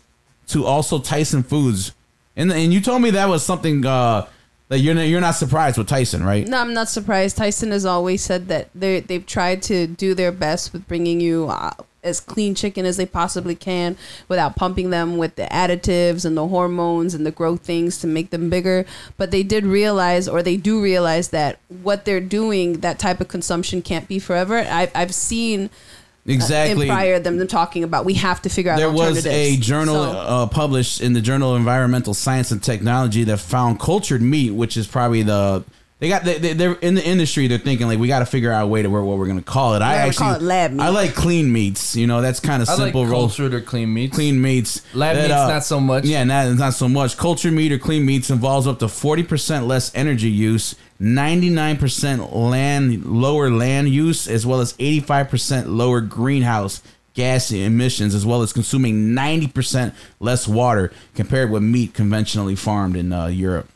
[0.48, 1.92] to also Tyson Foods.
[2.36, 4.26] And, and you told me that was something uh,
[4.68, 6.46] that you're not, you're not surprised with Tyson, right?
[6.46, 7.38] No, I'm not surprised.
[7.38, 11.48] Tyson has always said that they they've tried to do their best with bringing you
[11.48, 11.72] uh,
[12.08, 16.48] as clean chicken as they possibly can without pumping them with the additives and the
[16.48, 18.84] hormones and the growth things to make them bigger.
[19.16, 23.28] But they did realize, or they do realize, that what they're doing, that type of
[23.28, 24.56] consumption can't be forever.
[24.58, 25.66] I've I've seen.
[25.66, 26.86] Uh, Exactly.
[26.86, 29.94] in prior them, them talking about we have to figure out there was a journal
[29.94, 34.50] So- uh, published in the Journal of Environmental Science and Technology that found cultured meat,
[34.50, 35.64] which is probably the
[36.00, 37.46] they got they, they- they're in the industry.
[37.48, 39.38] They're thinking like we got to figure out a way to where what we're going
[39.38, 39.82] to call it.
[39.82, 40.80] I actually call it lab meat.
[40.80, 41.96] I like clean meats.
[41.96, 43.06] You know, that's kind of I like simple.
[43.06, 44.14] roll cultured or clean meats.
[44.14, 44.82] clean meats.
[44.94, 46.04] Lab that, meat's uh, not so much.
[46.04, 47.16] Yeah, not, not so much.
[47.16, 51.76] Cultured meat or clean meats involves up to forty percent less energy use, ninety nine
[51.76, 56.80] percent land lower land use, as well as eighty five percent lower greenhouse
[57.14, 62.94] gas emissions, as well as consuming ninety percent less water compared with meat conventionally farmed
[62.94, 63.68] in uh, Europe.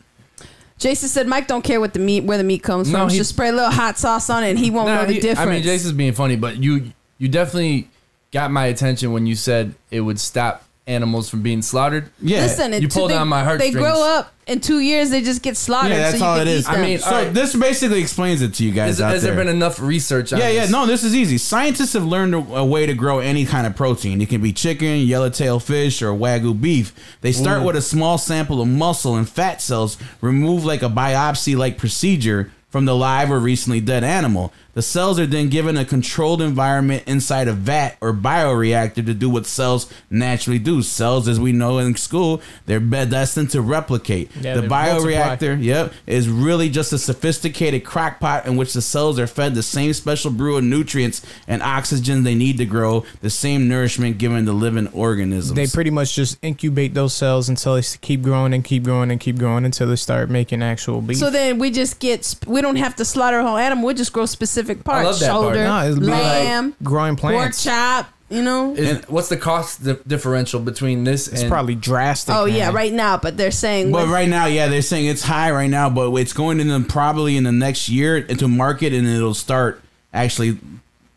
[0.82, 3.08] Jason said Mike don't care what the meat where the meat comes No, from.
[3.10, 5.14] he- Just spray a little hot sauce on it and he won't No, know the
[5.14, 5.48] he- difference.
[5.48, 7.88] I mean, Jason's being funny, but you you definitely
[8.32, 12.10] got my attention when you said it would stop animals from being slaughtered.
[12.20, 15.10] Yeah, Listen, you it, pulled they, on my They grow up in two years.
[15.10, 15.92] They just get slaughtered.
[15.92, 16.74] yeah, that's so you all can it eat them.
[16.74, 17.34] I mean, so alright.
[17.34, 19.44] this basically explains it to you guys Has, out has there there.
[19.44, 20.70] been enough research on Yeah, yeah, this?
[20.70, 21.38] no, this is easy.
[21.38, 24.20] Scientists have learned a, a way to grow any kind of protein.
[24.20, 26.94] It can be chicken, yellowtail fish, or wagyu beef.
[27.20, 27.66] They start mm.
[27.66, 32.50] with a small sample of muscle and fat cells, remove like a biopsy like procedure
[32.68, 34.52] from the live or recently dead animal.
[34.74, 39.28] The cells are then given a controlled environment inside a vat or bioreactor to do
[39.28, 40.80] what cells naturally do.
[40.80, 44.30] Cells, as we know in school, they're destined to replicate.
[44.40, 45.36] Yeah, the they multiply.
[45.36, 49.54] bioreactor Yep, is really just a sophisticated crock pot in which the cells are fed
[49.54, 54.16] the same special brew of nutrients and oxygen they need to grow, the same nourishment
[54.16, 55.54] given to living organisms.
[55.54, 59.20] They pretty much just incubate those cells until they keep growing and keep growing and
[59.20, 61.18] keep growing until they start making actual beef.
[61.18, 62.24] So then we just get.
[62.24, 63.86] sp- We don't have to slaughter a whole animal.
[63.86, 65.04] We just grow specific parts.
[65.06, 65.42] love that part.
[65.42, 68.08] Shoulder, No, it'll be like lamb, growing pork chop.
[68.30, 68.74] You know.
[68.74, 72.34] Is, what's the cost di- differential between this It's and probably drastic.
[72.34, 72.74] Oh yeah, man.
[72.74, 75.68] right now, but they're saying But with- right now, yeah, they're saying it's high right
[75.68, 79.82] now, but it's going into probably in the next year into market, and it'll start
[80.14, 80.56] actually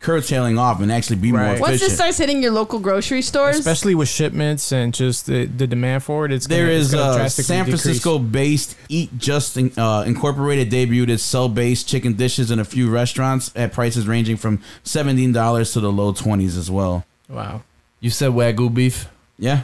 [0.06, 1.46] curtailing off and actually be more Right.
[1.58, 1.68] efficient.
[1.68, 5.66] once this starts hitting your local grocery stores, Especially with shipments and just the, the
[5.66, 7.82] demand for it, it's There gonna, it's is gonna a drastically San decrease.
[7.82, 13.72] Francisco-based Eat Just uh, Incorporated debuted its cell-based chicken dishes in a few restaurants at
[13.72, 17.04] prices ranging from seventeen dollars to the low twenties as well.
[17.28, 17.62] Wow.
[17.98, 19.08] you said wagyu beef?
[19.38, 19.62] Yeah,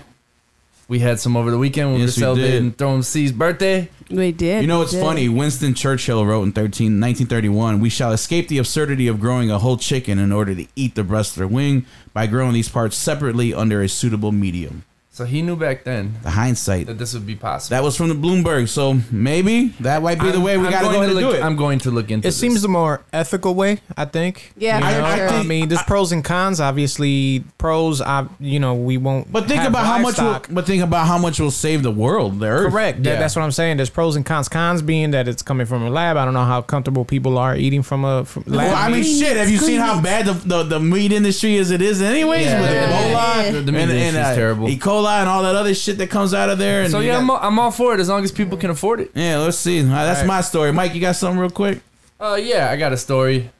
[0.92, 2.42] We had some over the weekend when Yes, we were we did.
[2.42, 3.88] celebrating Throwing C's birthday.
[4.10, 4.60] we did.
[4.60, 5.00] you know we what's did.
[5.00, 5.26] funny?
[5.26, 9.78] Winston Churchill wrote in 13, 1931, "We shall escape the absurdity of growing a whole
[9.78, 13.80] chicken in order to eat the breast or wing by growing these parts separately under
[13.80, 16.86] a suitable medium." So he knew back then The hindsight.
[16.86, 17.76] that this would be possible.
[17.76, 20.80] That was from the Bloomberg, so maybe that might be the way we I'm got
[20.80, 21.44] to go ahead to and look, do it.
[21.44, 22.38] I'm going to look into It this.
[22.38, 24.54] seems the more ethical way, I think.
[24.56, 25.04] Yeah, You for know?
[25.04, 25.28] I sure.
[25.28, 26.60] I think- mean, there's pros and cons.
[26.60, 28.00] Obviously, pros.
[28.00, 29.30] I you know we won't.
[29.30, 30.16] But think have about how much.
[30.16, 30.48] Will, livestock.
[30.50, 32.40] but think about how much will save the world.
[32.40, 32.72] The earth.
[32.72, 33.02] Correct.
[33.02, 33.18] That, Yeah.
[33.18, 33.76] That's what I'm saying.
[33.76, 34.48] There's pros and cons.
[34.48, 36.16] Cons being that it's coming from a lab.
[36.16, 38.68] I don't know how comfortable people are eating from a from lab.
[38.68, 39.18] Well, I mean, meat.
[39.18, 39.36] shit.
[39.36, 41.70] Have you seen how bad the, the, the meat industry is?
[41.70, 43.50] It is anyways Yeah, with yeah, Ebola yeah.
[43.50, 44.68] The- the meat and, and uh, terrible.
[44.70, 44.76] E.
[45.02, 46.82] coli and all that other shit that comes out of there.
[46.82, 48.70] And so yeah, got- I'm all, I'm all for it as long as people can
[48.70, 49.10] afford it.
[49.14, 49.38] yeah.
[49.38, 49.80] Let's see.
[49.82, 50.26] That's Right.
[50.26, 50.72] my story.
[50.72, 51.80] Mike, you got something real quick?
[52.20, 53.50] Uh, yeah, I got a story.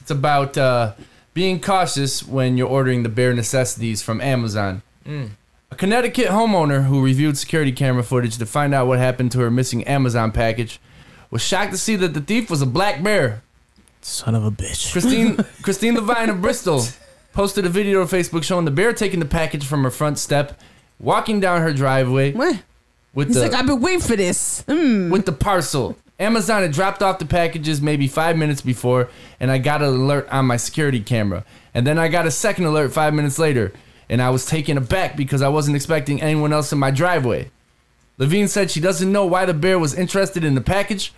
[0.00, 0.92] It's about uh,
[1.34, 4.82] being cautious when you're ordering the bare necessities from Amazon.
[5.06, 9.50] A Connecticut homeowner who reviewed security camera footage to find out what happened to her
[9.50, 10.80] missing Amazon package
[11.30, 13.42] was shocked to see that the thief was a black bear.
[14.02, 14.92] son of a bitch.
[14.92, 16.84] Christine Christine Levine of Bristol
[17.32, 20.60] posted a video to Facebook showing the bear taking the package from her front step,
[21.02, 22.62] walking down her driveway What?
[23.12, 24.62] with He's the like, I've been waiting for this.
[24.66, 25.10] Mm.
[25.10, 25.96] with the parcel.
[26.18, 29.08] Amazon had dropped off the packages maybe five minutes before,
[29.40, 31.44] and I got an alert on my security camera.
[31.74, 33.72] And then I got a second alert five minutes later,
[34.08, 37.50] and I was taken aback because I wasn't expecting anyone else in my driveway.
[38.18, 41.12] Levine said she doesn't know why the bear was interested in the package,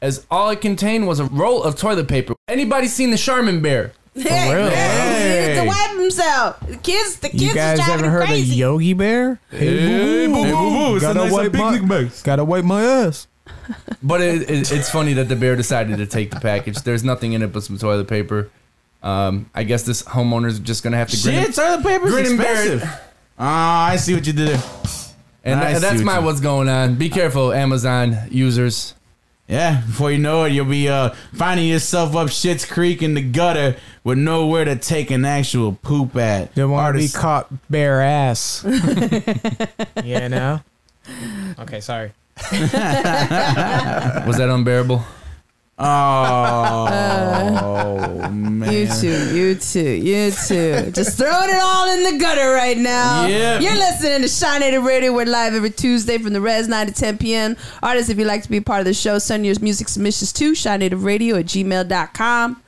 [0.00, 2.34] as all it contained was a roll of toilet paper.
[2.48, 3.92] Anybody seen the Charmin bear?
[4.14, 4.70] Hey, real?
[4.70, 5.62] hey, Hey.
[5.62, 6.60] to wipe himself.
[6.66, 8.52] The kids, the kids You guys is driving ever heard crazy.
[8.52, 9.40] of Yogi Bear?
[9.50, 10.42] Hey, boo boo.
[10.44, 12.10] Hey, boo-boo, it's Gotta nice wipe my.
[12.24, 13.26] Gotta wipe my ass.
[14.02, 16.76] But it, it, it's funny that the bear decided to take the package.
[16.82, 18.50] There's nothing in it but some toilet paper.
[19.02, 21.44] Um, I guess this homeowner's just gonna have to grin.
[21.44, 22.74] Shit, toilet paper's Grin and bear it.
[22.74, 23.00] expensive.
[23.38, 24.62] Ah, I see what you did there.
[25.44, 26.94] And I tha- that's my what's going on.
[26.96, 28.94] Be careful, Amazon users.
[29.48, 33.22] Yeah, before you know it, you'll be uh, finding yourself up Shit's Creek in the
[33.22, 36.52] gutter with nowhere to take an actual poop at.
[36.56, 38.64] Don't want to be caught bare ass.
[40.04, 40.60] yeah, no.
[41.60, 42.12] Okay, sorry.
[42.52, 42.62] Was
[44.38, 45.04] that unbearable?
[45.78, 46.88] Oh,
[48.30, 48.72] man.
[48.72, 50.90] You too, you too, you too.
[50.92, 53.26] Just throwing it all in the gutter right now.
[53.26, 53.60] Yeah.
[53.60, 55.12] You're listening to Chi-Native Radio.
[55.12, 57.56] We're live every Tuesday from the Res 9 to 10 p.m.
[57.82, 60.32] Artists, if you'd like to be a part of the show, send your music submissions
[60.34, 62.62] to chinativeradio at gmail.com.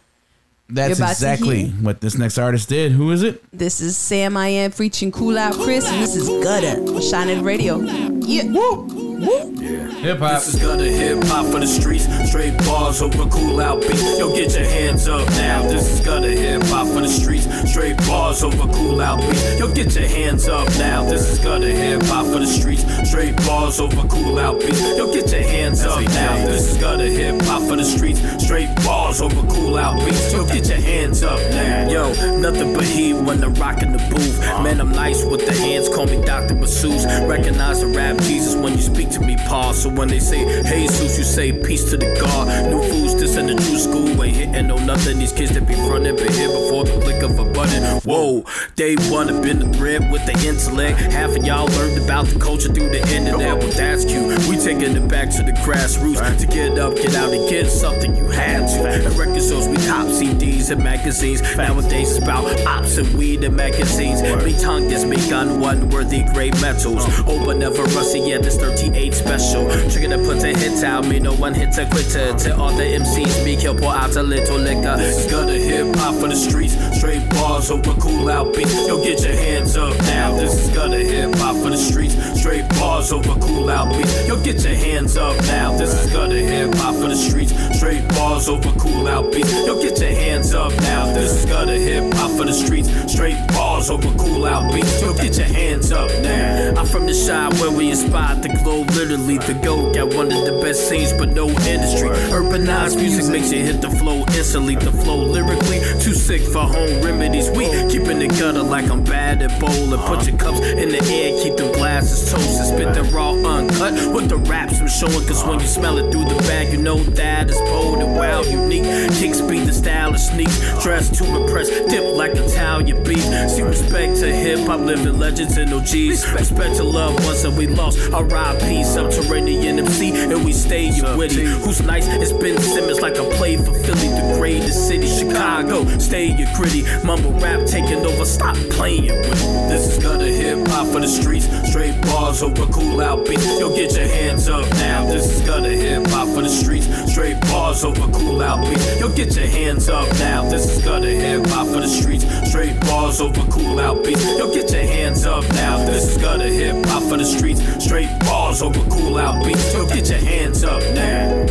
[0.68, 2.92] That's exactly what this next artist did.
[2.92, 3.42] Who is it?
[3.54, 7.80] This is Sam I Am featuring Coolout Chris, and this is Gutter on Chi-Native Radio.
[7.80, 8.52] Yeah.
[8.52, 9.07] Woo.
[9.18, 10.44] Hip hop.
[10.44, 12.06] This is gonna hip hop for the streets.
[12.28, 13.98] Straight bars over cool out beat.
[14.16, 15.62] Yo, get your hands up now.
[15.62, 17.48] This is gonna hip hop for the streets.
[17.68, 19.58] Straight bars over cool out beat.
[19.58, 21.02] Yo, get your hands up now.
[21.02, 22.84] This is gonna hip hop for the streets.
[23.08, 24.78] Straight bars over cool out beat.
[24.78, 26.46] Yo, get your hands up now.
[26.46, 28.20] This is gonna hip hop for the streets.
[28.44, 30.32] Straight bars over cool out beats.
[30.32, 31.90] Yo, get your hands up now.
[31.90, 34.38] Yo, nothing but heat when I'm rocking the booth.
[34.62, 35.88] Man, I'm nice with the hands.
[35.88, 36.54] Call me Dr.
[36.54, 37.04] Masseuse.
[37.26, 39.74] Recognize the rap Jesus when you speak to me, Paul.
[39.74, 42.70] So when they say Jesus, you say peace to the God.
[42.70, 44.22] New fools, to send the true school.
[44.22, 45.18] Ain't hitting no nothing.
[45.18, 47.82] These kids that be running, been here before the click of a button.
[48.02, 48.44] Whoa,
[48.76, 50.98] they wanna been the thread with the intellect.
[50.98, 53.58] Half of y'all learned about the culture through the internet.
[53.58, 54.26] Well, that's cute.
[54.48, 58.14] We taking it back to the grassroots to get up, get out, and get something
[58.16, 58.88] you had to.
[58.88, 61.42] And record stores, we cop CDs and magazines.
[61.56, 64.22] Nowadays it's about ops and weed and magazines.
[64.22, 67.04] Me tongue is me gun, one worthy great metals.
[67.26, 68.42] Oh, but never rusty yet.
[68.42, 68.56] This
[68.98, 69.90] 38 special.
[69.90, 71.06] Trigger that puts a hit out.
[71.06, 72.34] Me no one hits a quitter.
[72.34, 74.96] To all the MCs, me kill pour out a little liquor.
[74.98, 76.74] It's gonna hip hop for the streets.
[76.98, 78.74] Straight bars over cool out beats.
[78.88, 80.36] Yo, get your hands up now.
[80.36, 82.14] This is gonna hip hop for the streets.
[82.40, 84.26] Straight bars over cool out beats.
[84.26, 85.76] Yo, get your hands up now.
[85.78, 87.52] This is gonna hip hop for the streets.
[87.78, 89.52] Straight bars over cool out beats.
[89.52, 91.06] Yo, get your hands up now.
[91.14, 92.88] This is gonna hip hop for the streets.
[93.12, 95.00] Straight bars over cool out beats.
[95.00, 96.74] Yo, get your hands up now.
[96.76, 99.92] I'm from the shop where we inspired the glow, literally the go.
[99.94, 102.10] Got one of the best scenes, but no industry.
[102.34, 104.74] Urbanized music makes you hit the flow instantly.
[104.74, 107.48] The flow lyrically, too sick for home remedies.
[107.50, 110.00] We keeping the gutter like I'm bad at bowling.
[110.00, 112.66] Put your cups in the air, keep them glasses toasted.
[112.66, 115.26] Spit the raw uncut with the raps I'm showing.
[115.26, 118.84] Cause when you smell it through the bag, you know that it's potent, wow, unique.
[119.18, 120.58] Kicks beat the style of sneaks.
[120.82, 123.22] Dressed to impress, dip like Italian beef.
[123.50, 126.30] See respect to hip hop, living legends and OGs.
[126.32, 127.98] Respect to loved ones that we lost.
[128.12, 128.84] R.I.P.
[128.84, 131.44] Subterranean MC, and we stay you witty.
[131.44, 132.06] Who's nice?
[132.08, 135.84] It's Ben Simmons like I played for Philly, the greatest city, Chicago.
[135.98, 136.84] Stay your gritty.
[137.04, 139.68] Mumble rap taking over, stop playing with it.
[139.68, 141.46] This is gutter hip hop for the streets.
[141.68, 143.44] Straight bars over cool out beats.
[143.58, 145.04] Yo, get your hands up now.
[145.06, 146.86] This is gutter hip hop for the streets.
[147.10, 149.00] Straight bars over cool out beats.
[149.00, 150.48] Yo, get your hands up now.
[150.48, 152.24] This is gutter hip hop for the streets.
[152.48, 154.24] Straight bars over cool out beats.
[154.38, 155.78] Yo, get your hands up now.
[155.86, 157.60] This is gutter hip hop for the streets.
[157.84, 159.74] Straight bars over cool out beats.
[159.74, 161.46] Yo, get your hands up now.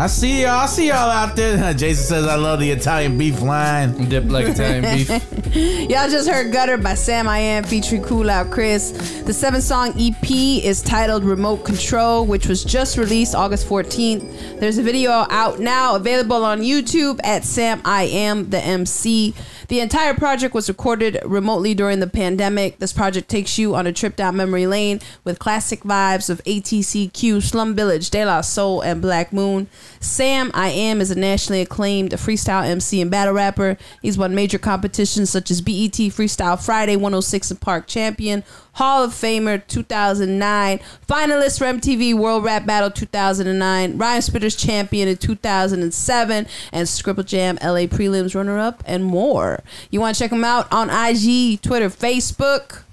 [0.00, 0.60] I see y'all.
[0.60, 1.74] I see y'all out there.
[1.74, 4.08] Jason says I love the Italian beef line.
[4.08, 5.10] Dip like Italian beef.
[5.90, 8.92] Y'all just heard Gutter by Sam I Am featuring Coolout Chris.
[9.26, 14.58] The seven song EP is titled Remote Control, which was just released August 14th.
[14.58, 19.34] There's a video out now available on YouTube at Sam I Am the MC.
[19.70, 22.80] The entire project was recorded remotely during the pandemic.
[22.80, 27.40] This project takes you on a trip down memory lane with classic vibes of ATCQ,
[27.40, 29.68] Slum Village, De La Soul, and Black Moon.
[30.00, 33.78] Sam I Am is a nationally acclaimed freestyle MC and battle rapper.
[34.02, 38.42] He's won major competitions such as BET Freestyle Friday 106 and Park Champion,
[38.80, 45.18] Hall of Famer 2009, finalist for MTV World Rap Battle 2009, Rhyme Spitters Champion in
[45.18, 49.62] 2007, and Scribble Jam LA Prelims runner up, and more.
[49.90, 52.84] You want to check him out on IG, Twitter, Facebook.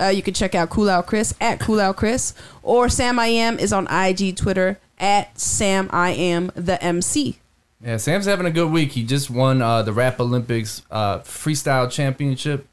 [0.00, 3.74] Uh, you can check out Coolout Chris at Coolout Chris, or Sam I Am is
[3.74, 7.36] on IG, Twitter at Sam I Am the MC.
[7.84, 8.92] Yeah, Sam's having a good week.
[8.92, 12.66] He just won uh, the Rap Olympics uh, Freestyle Championship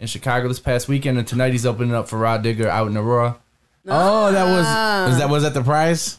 [0.00, 2.96] in Chicago this past weekend, and tonight he's opening up for Rod Digger out in
[2.96, 3.36] Aurora.
[3.86, 6.18] Oh, that was was that was that the prize?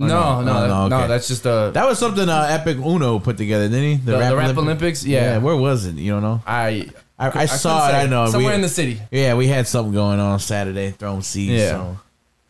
[0.00, 1.08] Or No, no, Oh, no, okay.
[1.08, 3.94] that's just a That was something uh, Epic Uno put together, didn't he?
[3.96, 5.04] The- the Rap Olympics?
[5.04, 5.38] Yeah.
[5.38, 5.96] Where was it?
[5.96, 6.42] You don't know?
[6.46, 7.92] I I, I couldn't saw it.
[7.92, 8.26] I know.
[8.26, 9.00] Somewhere in the city.
[9.10, 11.52] Yeah, we had something going on Saturday, throwing seeds.
[11.52, 11.70] Yeah.
[11.70, 11.98] So.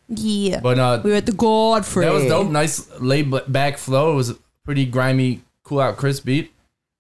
[0.09, 0.61] Yeah.
[0.61, 2.05] But uh, we were at the Godfrey.
[2.05, 2.49] That was dope.
[2.51, 4.13] Nice laid back flow.
[4.13, 6.52] It was a pretty grimy, cool out, crisp beat.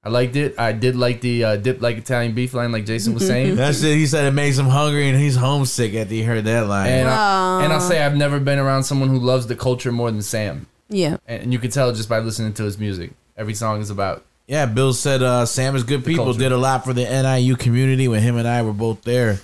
[0.04, 0.58] I liked it.
[0.58, 3.54] I did like the uh, dip like Italian beef line, like Jason was saying.
[3.56, 3.94] That's it.
[3.96, 6.88] He said it makes him hungry and he's homesick after he heard that line.
[6.90, 10.10] And, I, and I'll say I've never been around someone who loves the culture more
[10.10, 10.66] than Sam.
[10.88, 11.18] Yeah.
[11.28, 13.12] And you can tell just by listening to his music.
[13.36, 14.24] Every song is about.
[14.48, 16.24] yeah, Bill said uh, Sam is good people.
[16.24, 16.40] culture.
[16.40, 19.38] Did a lot for the NIU community when him and I were both there.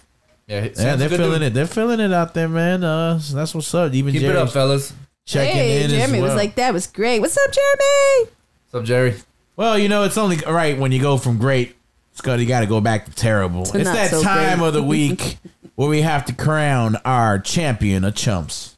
[0.49, 1.42] Yeah, Yeah, Sam's a they're feeling dude.
[1.42, 1.55] it.
[1.55, 2.83] They're feeling it out there, man.
[2.83, 3.92] Uh, so that's what's up.
[3.94, 4.92] Even Keep it up, fellas.
[5.25, 6.23] Checking hey, in Jeremy as well.
[6.23, 7.21] was like, that was great.
[7.21, 8.33] What's up, Jeremy?
[8.71, 9.14] What's up, Jerry?
[9.59, 11.75] Well, you know, it's only right when you go from great,
[12.12, 12.38] Scott.
[12.38, 13.64] You got to go back to terrible.
[13.64, 14.68] To it's that so time great.
[14.68, 15.38] of the week
[15.75, 18.77] where we have to crown our champion of chumps.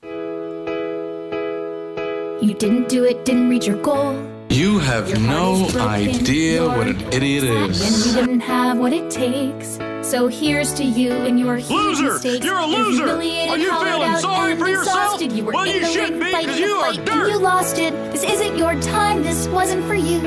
[2.43, 4.14] You didn't do it, didn't reach your goal.
[4.49, 7.51] You have Your no idea you're what an idiot is.
[7.61, 8.07] And is.
[8.07, 9.79] you didn't have what it takes.
[10.01, 12.14] So here's to you and your huge Loser!
[12.14, 12.45] mistakes.
[12.47, 13.05] You're a You're loser!
[13.05, 15.21] humiliated, Are you feeling sorry for yourself?
[15.21, 15.33] exhausted.
[15.33, 17.29] You Well, you the should ring be, fighting 'cause the you are dirt.
[17.31, 17.93] You lost it.
[18.12, 19.23] This isn't your time.
[19.23, 20.21] This wasn't for you.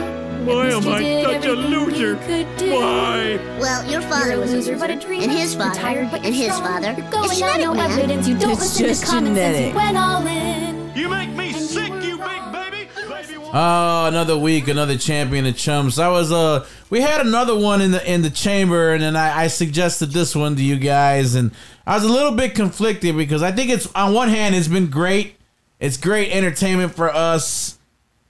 [0.45, 2.12] Why am I such a loser?
[2.12, 2.71] you could do.
[2.73, 3.39] Why?
[3.60, 5.23] Well, your father You're a was loser, but a dreamer.
[5.23, 6.93] and his You're father, tired, but and you're his father.
[6.97, 7.91] You're going It's on, genetic, no man.
[7.91, 8.27] evidence.
[8.27, 9.56] You don't It's listen just to common sense.
[9.58, 9.69] genetic.
[9.73, 10.91] You went all in.
[10.95, 12.88] You make me sick, you big baby.
[13.08, 15.97] Baby Oh, another week, another champion of chumps.
[15.99, 19.43] I was uh, we had another one in the in the chamber, and then I,
[19.43, 21.51] I suggested this one to you guys, and
[21.86, 24.88] I was a little bit conflicted because I think it's on one hand it's been
[24.89, 25.36] great,
[25.79, 27.77] it's great entertainment for us,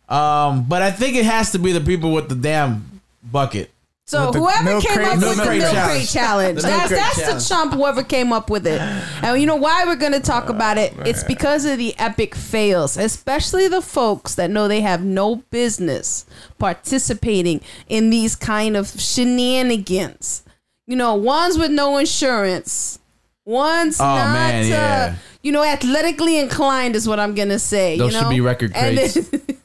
[0.09, 3.69] um, but I think it has to be the people with the damn bucket.
[4.05, 5.97] So With the whoever milk came crate- up with the crate milk challenge.
[5.97, 7.43] crate challenge, The milk that's, crate that's challenge.
[7.43, 7.73] the chump.
[7.73, 10.93] Whoever came up with it, and you know why we're gonna talk about it?
[11.05, 16.25] It's because of the epic fails, especially the folks that know they have no business
[16.59, 20.43] participating in these kind of shenanigans.
[20.85, 22.99] You know, ones with no insurance,
[23.45, 25.13] ones Oh, not, man, yeah.
[25.13, 27.97] uh, you know, athletically inclined is what I'm gonna say.
[27.97, 29.29] Those you should be record And crates.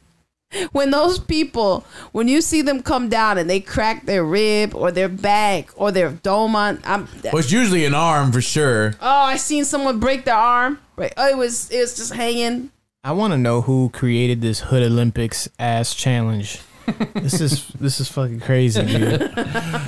[0.52, 4.74] then- when those people, when you see them come down and they crack their rib
[4.74, 7.08] or their back or their dome on, I'm.
[7.24, 8.94] Well, it's usually an arm for sure.
[9.00, 10.78] Oh, I seen someone break their arm.
[10.96, 11.12] Right.
[11.16, 12.70] Oh, it was it was just hanging.
[13.04, 16.60] I want to know who created this Hood Olympics ass challenge.
[17.14, 19.20] this is this is fucking crazy, dude.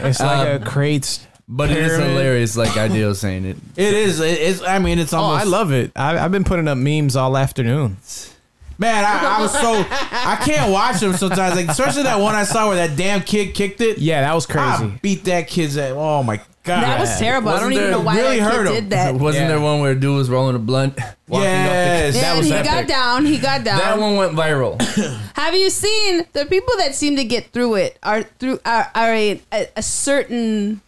[0.02, 1.26] It's like Um, a crates.
[1.52, 3.56] But it is hilarious, like Ideal saying it.
[3.76, 4.20] It is.
[4.20, 4.62] It's.
[4.62, 5.44] I mean, it's Oh, almost.
[5.44, 5.90] I love it.
[5.96, 7.96] I, I've been putting up memes all afternoon.
[8.80, 9.84] Man, I, I was so.
[9.90, 11.54] I can't watch them sometimes.
[11.54, 13.98] Like especially that one I saw where that damn kid kicked it.
[13.98, 14.84] Yeah, that was crazy.
[14.86, 15.76] I beat that kid's.
[15.76, 16.82] At, oh my god.
[16.82, 17.50] That was terrible.
[17.50, 18.82] I don't Wasn't even know why really that hurt kid him.
[18.84, 19.14] did that.
[19.20, 19.48] Wasn't Yeah.
[19.48, 20.94] there one where a dude was rolling a blunt?
[21.28, 22.70] walking up Yes, the, that was he epic.
[22.70, 23.26] got down.
[23.26, 23.78] He got down.
[23.78, 24.80] That one went viral.
[25.34, 29.12] Have you seen the people that seem to get through it are through are, are
[29.12, 30.80] a, a, a certain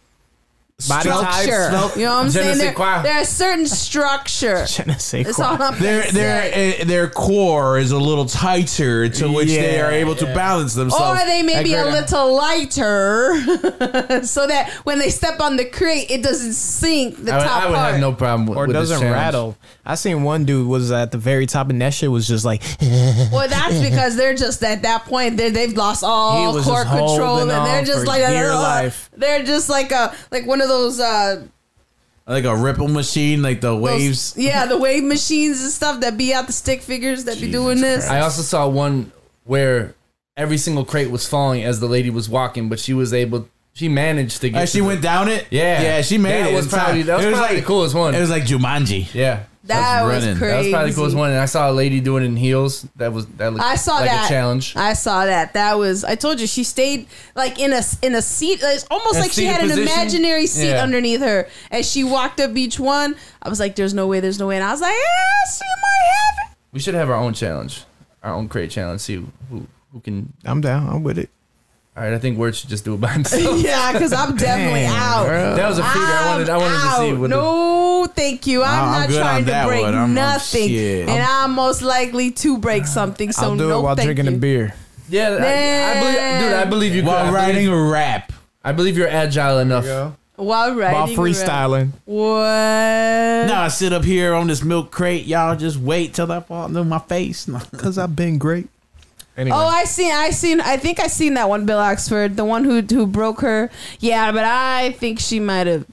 [0.87, 1.67] Body type, structure.
[1.69, 2.49] smell- You know what I'm saying?
[2.55, 3.01] sais There, quoi.
[3.03, 4.65] there's a certain structure.
[4.67, 5.45] Je ne sais That's quoi.
[5.45, 9.91] all I'm Their their uh, their core is a little tighter to which they are
[9.91, 11.21] able to balance themselves.
[11.21, 13.33] Or they may be a little lighter,
[14.23, 17.63] so that when they step on the crate, it doesn't sink the I, would- top
[17.63, 17.91] I would part.
[17.91, 19.13] have no problem with or with doesn't challenge.
[19.13, 19.57] rattle.
[19.85, 22.61] I seen one dude was at the very top and that shit was just like
[23.31, 27.49] Well, that's because they're just at that point they they've lost all core control, and
[27.49, 29.09] they're just for like dear life.
[29.15, 31.43] They're just like a like one of those uh
[32.25, 34.33] like a ripple machine, like the those- waves.
[34.37, 37.81] yeah, the wave machines and stuff that be out the stick figures that be doing
[37.81, 38.09] this.
[38.09, 39.11] I also saw one
[39.43, 39.93] where
[40.37, 43.49] every single crate was falling as the lady was walking, but she was able.
[43.73, 44.61] She managed to get.
[44.63, 45.47] Uh, she to went the- down it.
[45.49, 46.55] Yeah, yeah, she made That it.
[46.55, 48.15] was in probably- that was It probably the coolest one.
[48.15, 49.13] It was like Jumanji.
[49.13, 50.37] Yeah, that was running.
[50.37, 50.51] crazy.
[50.51, 51.29] that was probably the coolest one.
[51.31, 52.85] And I saw a lady doing it in heels.
[52.97, 54.75] That was that looked I saw like that a challenge.
[54.75, 55.53] I saw that.
[55.53, 56.03] That was.
[56.03, 58.59] I told you she stayed like in a in a seat.
[58.61, 60.83] It's almost In like she seated had an imaginary seat Yeah.
[60.83, 63.15] underneath her as she walked up each one.
[63.41, 64.19] I was like, "There's no way.
[64.19, 66.09] There's no way." And I was like, "Yeah, she might
[66.43, 67.83] have it." We should have our own challenge,
[68.23, 69.01] our own crate challenge.
[69.01, 70.33] See who who, who can.
[70.43, 70.89] I'm down.
[70.89, 71.29] I'm with it.
[71.95, 73.59] All right, I think Word should just do it by himself.
[73.61, 75.25] yeah, because I'm definitely Damn, out.
[75.27, 75.55] girl.
[75.55, 76.05] That was a feeder.
[76.05, 76.49] I wanted.
[76.49, 77.19] I wanted to see out.
[77.19, 77.29] what.
[77.29, 78.63] the- no, thank you.
[78.63, 79.93] I'm I'm not good trying on to break one.
[79.93, 80.71] I'm- I'm nothing,
[81.09, 83.31] and I'm most likely to break something.
[83.31, 84.33] So I'll do no, it while thank drinking you.
[84.35, 84.73] a beer.
[85.07, 86.53] yeah, I, I believe, dude.
[86.53, 87.01] I believe you.
[87.03, 87.09] could.
[87.09, 88.33] I While believe- writing a rap.
[88.63, 89.85] I believe you're agile enough.
[90.35, 91.15] While writing, While a rap.
[91.15, 91.91] freestyling.
[92.05, 93.47] What?
[93.47, 95.25] Now I sit up here on this milk crate.
[95.25, 97.47] Y'all just wait till I fall into my face.
[97.77, 98.67] Cause I've been great.
[99.35, 99.57] Anyway.
[99.57, 102.63] Oh, I seen, I seen, I think I seen that one, Bill Oxford, the one
[102.63, 103.71] who who broke her.
[103.99, 105.85] Yeah, but I think she might have,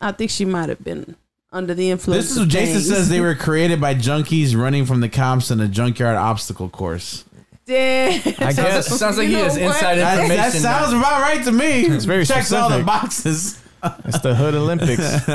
[0.00, 1.14] I think she might have been
[1.52, 2.24] under the influence.
[2.24, 2.88] This is what Jason things.
[2.88, 3.08] says.
[3.10, 7.24] They were created by junkies running from the cops in a junkyard obstacle course.
[7.66, 8.20] Damn.
[8.38, 8.86] I guess.
[8.98, 9.74] Sounds like You he has know what?
[9.74, 10.62] inside That, information.
[10.62, 11.82] that sounds about right to me.
[11.86, 13.60] It's very Checks all the boxes.
[14.06, 14.98] It's the Hood Olympics.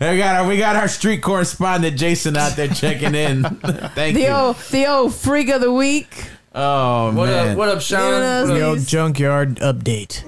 [0.00, 3.44] we got our we got our street correspondent Jason out there checking in.
[3.44, 4.28] Thank The you.
[4.28, 6.28] old, the old freak of the week.
[6.60, 7.50] Oh What man.
[7.50, 7.56] up?
[7.56, 8.00] What up, Sean?
[8.00, 8.76] Giving What up?
[8.78, 10.24] Yo, junkyard update.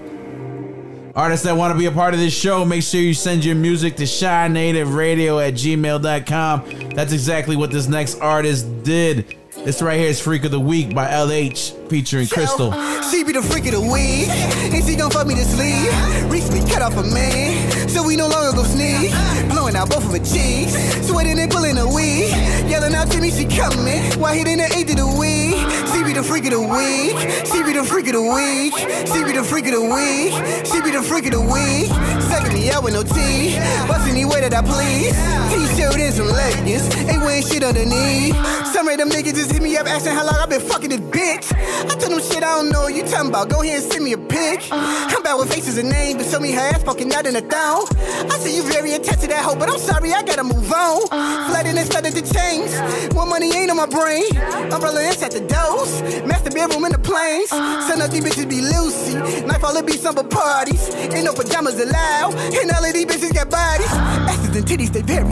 [1.17, 3.57] Artists that want to be a part of this show, make sure you send your
[3.57, 6.91] music to chinativeradio at gmail.com.
[6.95, 9.37] That's exactly what this next artist did.
[9.65, 12.73] This right here is Freak of the Week by LH featuring Crystal.
[12.73, 14.29] Uh, she be the freak of the week,
[14.73, 16.33] and she gon' fuck me to sleep.
[16.33, 19.13] Recently cut off a man, so we no longer go sneak.
[19.51, 20.73] Blowing out both of her cheeks,
[21.07, 22.33] sweating and pulling a weed.
[22.73, 25.61] Yelling out to me, she coming, while hitting the eighth of the week.
[25.93, 27.13] She be the freak of the week,
[27.45, 28.73] she be the freak of the week,
[29.13, 30.33] she be the freak of the week,
[30.65, 31.93] she be the freak of the week.
[32.33, 35.13] Sucking me out with no tea, bust any way that I please.
[35.53, 38.70] T-shirt and some leggings, ain't wearing shit underneath.
[38.81, 41.01] Some of them niggas just hit me up asking how long I been fucking this
[41.01, 41.53] bitch.
[41.53, 43.51] I told them shit I don't know what you talking about.
[43.51, 44.73] Go ahead and send me a pic.
[44.73, 45.17] Uh-huh.
[45.17, 47.43] I'm bad with faces and names, but show me her ass poking out in a
[47.43, 47.85] thong.
[48.33, 51.03] I see you very attached to that hoe, but I'm sorry, I gotta move on.
[51.13, 51.51] Uh-huh.
[51.51, 52.73] Flooding and flooded to change.
[53.13, 54.25] More money ain't on my brain.
[54.73, 56.01] Umbrella is at the dose.
[56.25, 57.53] Master bedroom in the planes.
[57.53, 57.87] Uh-huh.
[57.87, 59.45] Some of these bitches be Lucy.
[59.45, 60.89] Knife all it be summer parties.
[61.13, 62.33] Ain't no pajamas allowed.
[62.33, 63.93] And all of these bitches got bodies.
[63.93, 65.29] Asses and titties, they vary.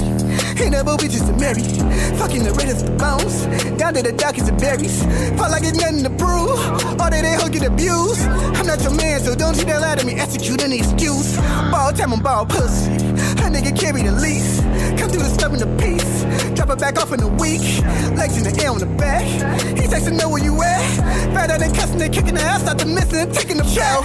[0.61, 1.63] Ain't no bitches to marry.
[2.19, 3.47] Fucking the as the bones.
[3.79, 5.03] Down to the darkest of berries.
[5.39, 6.59] Fall like it's nothing to prove.
[6.99, 8.27] All that they hoe get abused.
[8.59, 10.15] I'm not your man, so don't you dare lie to me.
[10.15, 11.37] Execute any excuse.
[11.71, 12.91] Ball time on ball pussy.
[12.91, 14.61] A nigga carry the lease.
[14.99, 16.25] Come through the stub in the piece.
[16.55, 17.63] Drop it back off in a week.
[18.19, 19.25] Legs in the air on the back.
[19.79, 21.35] He to know where you at.
[21.35, 24.03] Better than cussing and kicking the ass out the missing, taking the chow.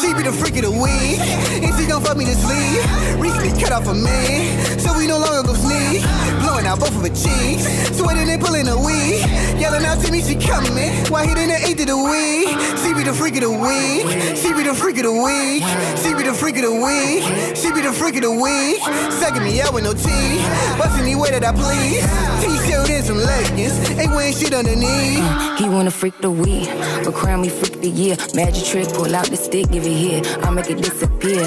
[0.00, 1.20] She be the freak of the week.
[1.62, 2.82] And she gon' fuck me to sleep.
[3.20, 4.78] Recently cut off a man.
[4.78, 5.93] So we no longer go sneak.
[6.40, 7.64] Blowing out both of her cheeks.
[7.96, 9.20] Sweating and pulling a weed.
[9.60, 10.90] Yelling out to me, she coming.
[11.10, 12.48] While hitting the eighth of the week.
[12.82, 14.36] She be the freak of the week.
[14.36, 15.62] She be the freak of the week.
[15.98, 17.22] She be the freak of the week.
[17.56, 18.80] She be the freak of the week.
[19.20, 20.38] Sucking me out with no tea.
[20.78, 22.04] Bust me way that I please.
[22.42, 23.78] T-shirt and some leggings.
[23.98, 25.24] Ain't wearing shit underneath.
[25.58, 26.68] He wanna freak the week,
[27.04, 28.16] but crown me freak the year.
[28.34, 29.70] Magic trick, pull out the stick.
[29.70, 30.22] give it here.
[30.42, 31.46] I'll make it disappear.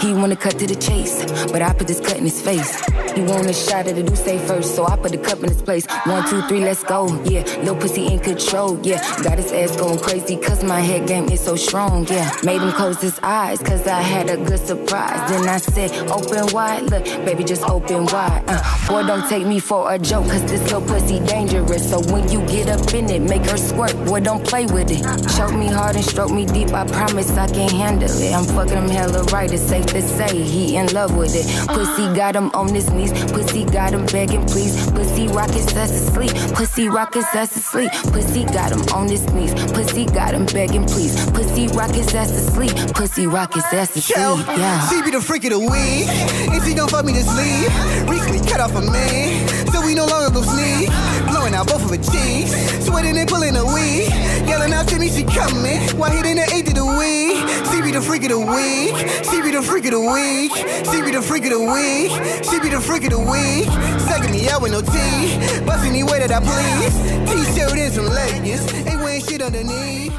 [0.00, 2.80] He wanna cut to the chase, but I put this cut in his face.
[3.14, 5.48] He want a shot at the do say first, so I put the cup in
[5.48, 5.86] his place.
[6.04, 7.06] One, two, three, let's go.
[7.24, 8.78] Yeah, little pussy in control.
[8.82, 12.06] Yeah, got his ass going crazy, cause my head game is so strong.
[12.06, 15.30] Yeah, made him close his eyes, cause I had a good surprise.
[15.30, 16.84] Then I said, open wide.
[16.90, 18.44] Look, baby, just open wide.
[18.46, 21.90] Uh, boy, don't take me for a joke, cause this little pussy dangerous.
[21.90, 23.94] So when you get up in it, make her squirt.
[24.06, 25.02] Boy, don't play with it.
[25.36, 26.72] Choke me hard and stroke me deep.
[26.72, 28.32] I promise I can handle it.
[28.32, 29.52] I'm fucking him hella right.
[29.52, 31.46] It's safe to say he in love with it.
[31.68, 33.12] Pussy got him on his knees.
[33.32, 34.90] Pussy got him begging, please.
[34.90, 36.32] Pussy rock his ass asleep.
[36.54, 37.90] Pussy rock his ass asleep.
[38.12, 39.54] Pussy got him on his knees.
[39.72, 41.14] Pussy got him begging, please.
[41.30, 42.74] Pussy rock his ass asleep.
[42.94, 44.46] Pussy rock his ass asleep.
[44.58, 44.88] Yeah.
[44.88, 46.08] She be the freak of the week.
[46.56, 47.70] If she gon' fuck me to sleep,
[48.08, 50.88] recently cut off a man, so we no longer go sneak.
[51.48, 54.08] Blowing out both of her cheeks, sweating and pulling a weed.
[54.46, 55.80] Yelling out to me, she coming.
[55.96, 57.40] While hitting the eighth of the week.
[57.72, 58.92] She be the freak of the week.
[59.24, 60.52] She be the freak of the week.
[60.84, 62.12] She be the freak of the week.
[62.44, 63.64] She be the freak of the week.
[64.04, 65.64] Sucking me out with no tea.
[65.64, 66.92] Busting any way that I please.
[67.32, 68.72] T-shirt and some leggings.
[68.86, 70.12] Ain't wearing shit underneath.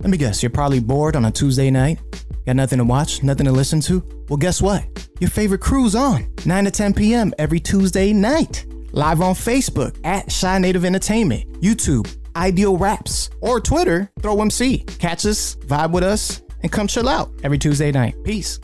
[0.00, 1.98] Let me guess, you're probably bored on a Tuesday night?
[2.46, 4.02] Got nothing to watch, nothing to listen to?
[4.30, 4.84] Well, guess what?
[5.20, 7.34] Your favorite crew's on, 9 to 10 p.m.
[7.38, 8.66] every Tuesday night.
[8.96, 14.98] Live on Facebook at Chi-Native Entertainment, YouTube, Ideal Raps, or Twitter, ThrowMC.
[14.98, 18.14] Catch us, vibe with us, and come chill out every Tuesday night.
[18.24, 18.58] Peace.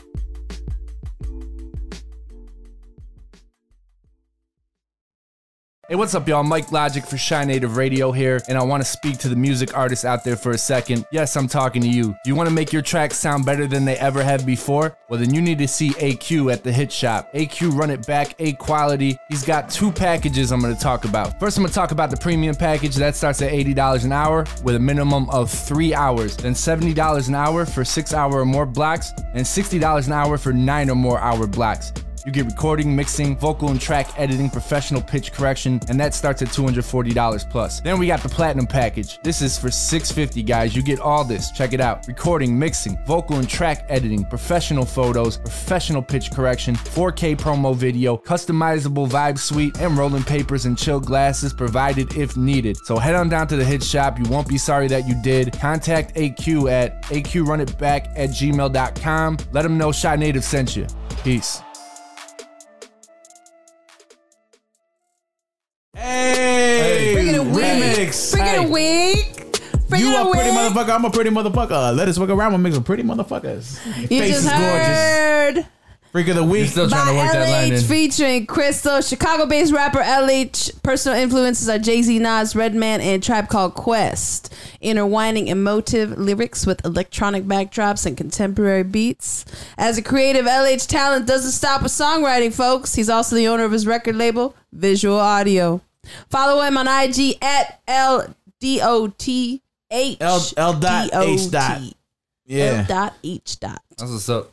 [5.89, 6.45] Hey, what's up, y'all?
[6.45, 10.05] Mic Logik for Chi-Native Radio here, and I want to speak to the music artists
[10.05, 11.05] out there for a second.
[11.11, 12.15] Yes, I'm talking to you.
[12.23, 14.97] Do you want to make your tracks sound better than they ever have before?
[15.09, 17.29] Well, then you need to see AQ at the Hit Shop.
[17.33, 19.17] AQ Run It Back, A Quality.
[19.27, 21.37] He's got two packages I'm going to talk about.
[21.37, 24.45] First, I'm going to talk about the premium package that starts at $80 an hour
[24.63, 28.65] with a minimum of three hours, then $70 an hour for six hour or more
[28.65, 31.91] blocks, and $60 an hour for nine or more hour blocks.
[32.25, 36.47] You get recording, mixing, vocal and track editing, professional pitch correction, and that starts at
[36.47, 37.81] $240 plus.
[37.81, 39.19] Then we got the platinum package.
[39.23, 40.73] This is for 650, guys.
[40.73, 41.51] You get all this.
[41.51, 42.07] Check it out.
[42.07, 49.09] Recording, mixing, vocal and track editing, professional photos, professional pitch correction, 4K promo video, customizable
[49.09, 52.77] vibe suite, and rolling papers and chill glasses provided if needed.
[52.85, 54.17] So head on down to the hit shop.
[54.17, 55.51] You won't be sorry that you did.
[55.59, 59.37] Contact AQ at aqrunitback at gmail.com.
[59.51, 60.87] Let them know Chi-Native sent you.
[61.23, 61.61] Peace.
[67.45, 68.31] Remix.
[68.33, 68.69] Bring it a Hey.
[68.69, 69.39] week.
[69.89, 70.59] Bring you it a a pretty week.
[70.59, 70.89] motherfucker.
[70.95, 71.95] I'm a pretty motherfucker.
[71.95, 73.77] Let us fuck around with mix of pretty motherfuckers.
[74.01, 74.87] You Face just is gorgeous.
[74.87, 75.65] heard
[76.11, 76.69] Freak of the week.
[76.69, 77.83] still trying to by work that line LH in.
[77.87, 80.71] featuring Crystal, Chicago-based rapper LH.
[80.83, 84.53] Personal influences are Jay Z, Nas, Redman, and Tribe Called Quest.
[84.79, 89.43] Intertwining emotive lyrics with electronic backdrops and contemporary beats.
[89.75, 92.93] As a creative, LH talent doesn't stop with songwriting, folks.
[92.93, 95.81] He's also the owner of his record label, Visual Audio.
[96.29, 101.81] Follow him on IG at L D O T H L L dot H dot.
[102.49, 103.81] L dot H dot.
[103.97, 104.51] That's what's up.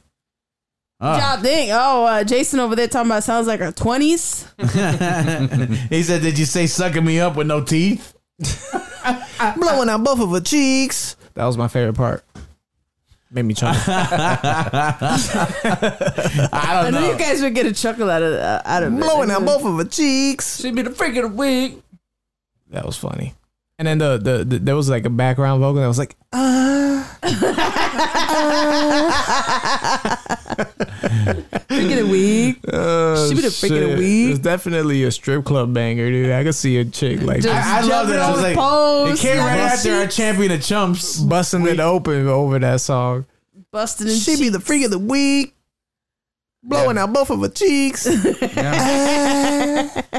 [1.03, 1.19] Ah.
[1.19, 1.71] Job thing.
[1.73, 4.47] Oh, uh, Jason over there talking about sounds like our twenties.
[4.59, 8.15] he said, "Did you say sucking me up with no teeth?"
[9.57, 11.17] Blowing out both of her cheeks.
[11.35, 12.23] That was my favorite part.
[13.33, 13.81] Made me chuckle.
[13.87, 14.99] I
[16.53, 17.13] I don't know know.
[17.13, 18.97] you guys would get a chuckle out of uh, out of it.
[19.01, 20.61] Blowing out both of her cheeks.
[20.61, 21.81] She'd be the freak of the week.
[22.71, 23.35] That was funny.
[23.81, 26.15] And then the, the, the there was like a background vocal that was like,
[30.61, 32.59] Freak of the week.
[32.71, 34.31] oh, She be the freak of the week.
[34.33, 36.31] It's definitely a strip club banger, dude.
[36.31, 38.21] I could see a chick like Just I, I love jumping that.
[38.21, 41.19] I was like, poles, it came right after our champion of chumps.
[41.19, 43.25] busting it open over that song.
[43.71, 45.55] busting She be the freak of the week.
[46.63, 48.05] Blowing out both of her cheeks.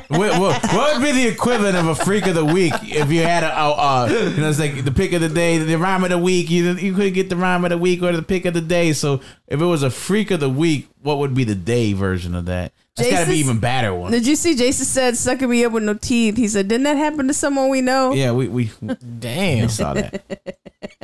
[0.07, 3.21] what, what, what would be the equivalent of a freak of the week if you
[3.21, 6.03] had a, a, uh, you know, it's like the pick of the day, the rhyme
[6.03, 6.49] of the week.
[6.49, 8.91] You you couldn't get the rhyme of the week or the pick of the day.
[8.93, 12.33] So if it was a freak of the week, what would be the day version
[12.33, 12.73] of that?
[12.95, 14.11] That's got to be Jason's- even better one.
[14.11, 16.37] Did you see Jason said sucking me up with no teeth?
[16.37, 18.13] He said, Didn't that happen to someone we know?
[18.13, 18.71] Yeah, we we
[19.19, 19.69] Damn.
[19.69, 20.23] saw that.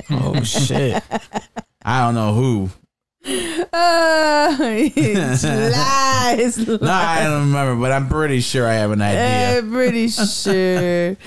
[0.10, 1.02] Oh shit.
[1.86, 2.70] I don't know who.
[3.28, 6.58] Uh, lies.
[6.68, 9.60] No, I don't remember, but I'm pretty sure I have an idea.
[9.60, 11.18] I'm pretty sure.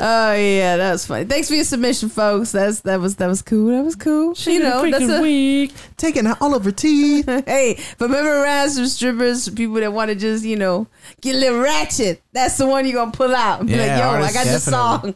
[0.00, 1.24] oh yeah, that was funny.
[1.24, 2.52] Thanks for your submission, folks.
[2.52, 3.70] That's that was that was cool.
[3.76, 4.34] That was cool.
[4.34, 7.26] She you know, that's a week taking all over teeth.
[7.46, 10.86] hey, but memorize some strippers, people that want to just you know
[11.20, 12.22] get a little ratchet.
[12.32, 13.60] That's the one you're gonna pull out.
[13.60, 15.14] And be Yeah, like, yo, I artists, got this song.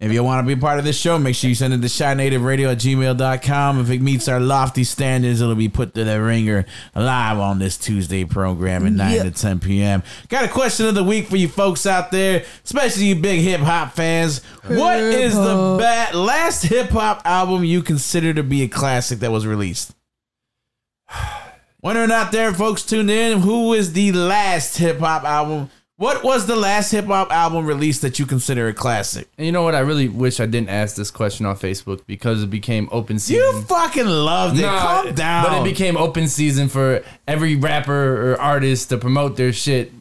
[0.00, 1.86] If you want to be part of this show, make sure you send it to
[1.86, 3.80] chinativeradio at gmail.com.
[3.80, 6.64] If it meets our lofty standards, it'll be put to the ringer
[6.94, 10.02] live on this Tuesday program at 9 to 10 p.m.
[10.28, 13.60] Got a question of the week for you folks out there, especially you big hip
[13.60, 14.42] hop fans.
[14.66, 19.30] What is the ba- last hip hop album you consider to be a classic that
[19.30, 19.94] was released?
[21.80, 25.70] Whether or not there, folks tuned in, who is the last hip hop album?
[25.96, 29.28] What was the last hip hop album released that you consider a classic?
[29.38, 29.76] And you know what?
[29.76, 33.44] I really wish I didn't ask this question on Facebook because it became open season.
[33.44, 34.64] You fucking loved it.
[34.64, 35.44] Calm down.
[35.44, 39.92] But it became open season for every rapper or artist to promote their shit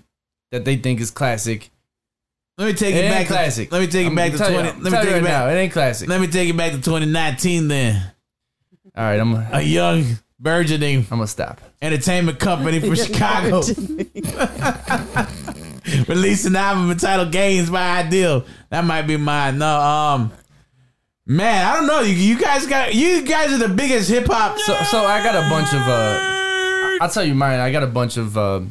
[0.51, 1.69] that they think is classic.
[2.57, 3.27] Let me take It it, back.
[3.27, 3.71] classic.
[3.71, 4.81] Let me take it back to tell you- twenty.
[4.81, 5.31] Let me take it back.
[5.31, 6.09] now, it ain't classic.
[6.09, 7.67] Let me take it back to 2019.
[7.67, 8.01] Then
[8.95, 10.05] All right, I'm a young
[10.39, 10.99] burgeoning.
[11.11, 11.61] I'm gonna stop.
[11.83, 13.61] Entertainment company from Chicago
[16.07, 19.57] released an album entitled "Gains by Ideal." That might be mine.
[19.57, 20.31] No, um,
[21.25, 22.01] man, I don't know.
[22.01, 24.57] You, you guys got you guys are the biggest hip hop.
[24.59, 26.39] So so I got a bunch of uh
[27.01, 27.59] I'll tell you mine.
[27.59, 28.61] I got a bunch of uh,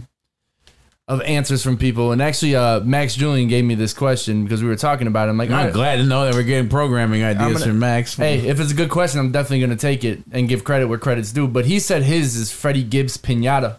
[1.08, 4.68] of answers from people, and actually, uh, Max Julian gave me this question because we
[4.68, 5.30] were talking about it.
[5.32, 8.16] I'm like, I'm right, glad to know that we're getting programming ideas gonna- from Max.
[8.16, 10.98] Hey, if it's a good question, I'm definitely gonna take it and give credit where
[10.98, 11.48] credit's due.
[11.48, 13.76] But he said his is Freddie Gibbs Pinata.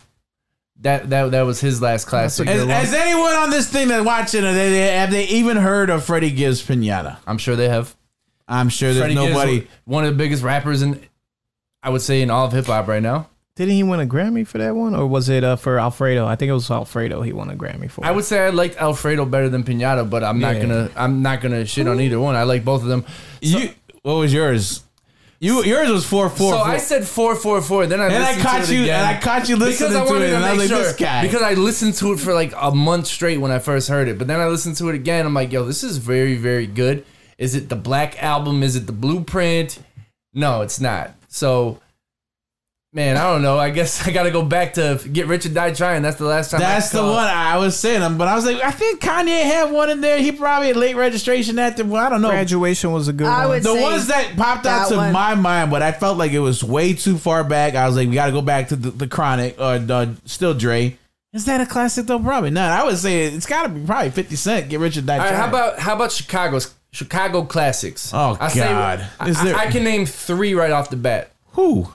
[0.81, 2.47] That that that was his last classic.
[2.47, 6.03] Has, has anyone on this thing that watching it, they, have they even heard of
[6.03, 7.17] Freddie Gibbs Pinata?
[7.25, 7.95] I'm sure they have.
[8.47, 9.67] I'm sure there's Freddie Gibbs, nobody.
[9.85, 10.99] one of the biggest rappers in,
[11.81, 13.29] I would say, in all of hip hop right now.
[13.55, 16.25] Didn't he win a Grammy for that one, or was it uh, for Alfredo?
[16.25, 17.21] I think it was Alfredo.
[17.21, 18.03] He won a Grammy for.
[18.03, 20.61] I would say I liked Alfredo better than Pinata, but I'm not Yeah.
[20.63, 22.35] gonna I'm not gonna shit on either one.
[22.35, 23.05] I like both of them.
[23.43, 23.69] So, you,
[24.01, 24.81] what was yours?
[25.43, 26.53] You yours was four four.
[26.53, 26.67] so four.
[26.67, 27.85] I said four four four.
[27.85, 28.99] Then I And I caught to it you- again.
[29.07, 30.77] and I caught you listening because I to wanted it, and I was make like,
[30.79, 31.21] sure, this guy.
[31.21, 34.17] Because I listened to it for like a month straight when I first heard it,
[34.17, 35.25] but then I listened to it again.
[35.25, 37.05] I'm like, yo, this is very very good.
[37.37, 38.63] Is it the Black Album?
[38.63, 39.79] Is it the Blueprint?
[40.33, 41.11] No, it's not.
[41.27, 41.79] So.
[42.95, 43.57] Man, I don't know.
[43.57, 46.03] I guess I got to go back to Get Rich or Die Trying.
[46.03, 46.61] That's the last time.
[46.61, 49.43] I That's the one I was saying, um, but I was like, I think Kanye
[49.43, 50.19] had one in there.
[50.19, 51.85] He probably had late registration at the.
[51.85, 52.29] Well, I don't know.
[52.29, 53.49] Graduation was a good I one.
[53.55, 55.11] would the say ones that popped out to one.
[55.11, 57.73] my mind, but I felt like it was way too far back.
[57.73, 60.53] I was like, we got to go back to the, the Chronic or the Still
[60.53, 60.97] Dre.
[61.33, 62.19] Is that a classic though?
[62.19, 62.79] Probably not.
[62.79, 64.69] I would say it's got to be probably Fifty Cent.
[64.69, 65.41] Get Rich or Die All right, Trying.
[65.41, 68.11] how about how about Chicago's Chicago classics?
[68.13, 69.07] Oh, I say- God.
[69.19, 71.31] I, Is there- I can name three right off the bat.
[71.53, 71.87] Who?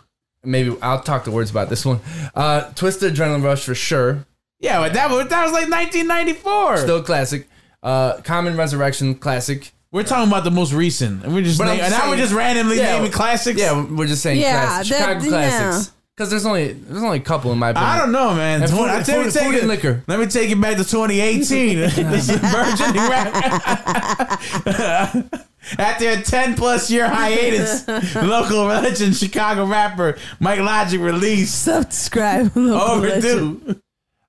[0.44, 2.00] Maybe I'll talk to words about this one.
[2.34, 4.24] Uh, Twista Adrenaline Rush for sure.
[4.60, 6.78] Yeah, but that was that was like 1994.
[6.78, 7.48] Still classic.
[7.82, 9.72] Uh, Common Resurrection classic.
[9.90, 12.16] We're talking about the most recent, and we're just But name, I'm and now we're
[12.16, 13.58] just randomly Yeah, naming classics.
[13.58, 14.90] Yeah, we're just saying Yeah, classics.
[14.90, 15.92] that- Chicago classics.
[16.18, 17.92] Because there's only there's only a couple in my opinion.
[17.92, 18.60] I don't know, man.
[18.62, 20.02] And Twen- food- I tell you, food- take food it- and liquor.
[20.08, 21.78] Let me take it back to 2018.
[22.10, 23.34] this is Virgin rap.
[25.78, 32.50] After a 10 plus year hiatus, local legend Chicago rapper Mic Logik released Subscribe.
[32.56, 33.80] Overdue.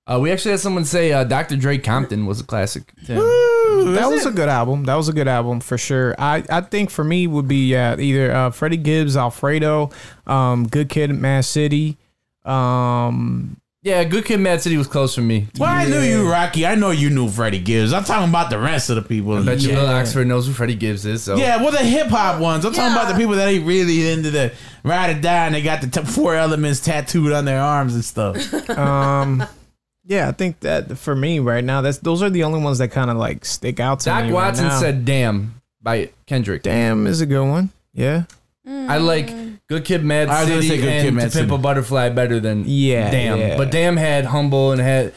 [0.09, 1.55] Uh, we actually had someone say uh, Dr.
[1.55, 2.91] Dre Compton was a classic.
[3.07, 4.85] that was a good album.
[4.85, 6.15] That was a good album for sure.
[6.17, 9.91] I, I think for me would be uh, either uh, Freddie Gibbs, Alfredo,
[10.25, 11.97] um, Good Kid, Mad City.
[12.43, 15.47] Um, Yeah, Good Kid, Mad City was close for me.
[15.59, 16.65] Well, I knew you, Rocky.
[16.65, 17.93] I know you knew Freddie Gibbs.
[17.93, 19.33] I'm talking about the rest of the people.
[19.33, 19.81] I bet you yeah.
[19.81, 21.21] Lil Oxford knows who Freddie Gibbs is.
[21.23, 22.65] So Yeah, well, the hip hop ones.
[22.65, 24.53] I'm talking about the people that ain't really into the
[24.83, 28.03] ride or die, and they got the t- four elements tattooed on their arms and
[28.03, 28.69] stuff.
[28.71, 29.45] um,
[30.09, 32.89] yeah, I think that for me right now, that's those are the only ones that
[32.89, 34.33] kind of like stick out to Doc me.
[34.33, 34.79] Watson right now.
[34.81, 36.63] said "Damn" by Kendrick.
[36.63, 37.69] "Damn" is a good one.
[37.93, 38.23] Yeah.
[38.67, 39.31] I like
[39.67, 41.53] Good Kid, Mad I was gonna City, say Good and Kid, Mad To Pimp a
[41.53, 41.61] City.
[41.63, 43.39] Butterfly better than Yeah, Damn.
[43.39, 43.57] yeah.
[43.57, 45.13] But Damn had Humble and had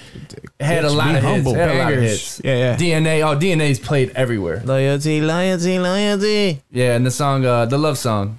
[0.58, 1.24] had a lot of hits.
[1.26, 1.54] humble.
[1.54, 2.40] Had a lot of hits.
[2.42, 2.76] Yeah, yeah.
[2.76, 3.20] DNA.
[3.22, 4.62] Oh, DNA's played everywhere.
[4.64, 6.62] Loyalty, loyalty, loyalty.
[6.70, 8.38] Yeah, and the song, uh, the love song,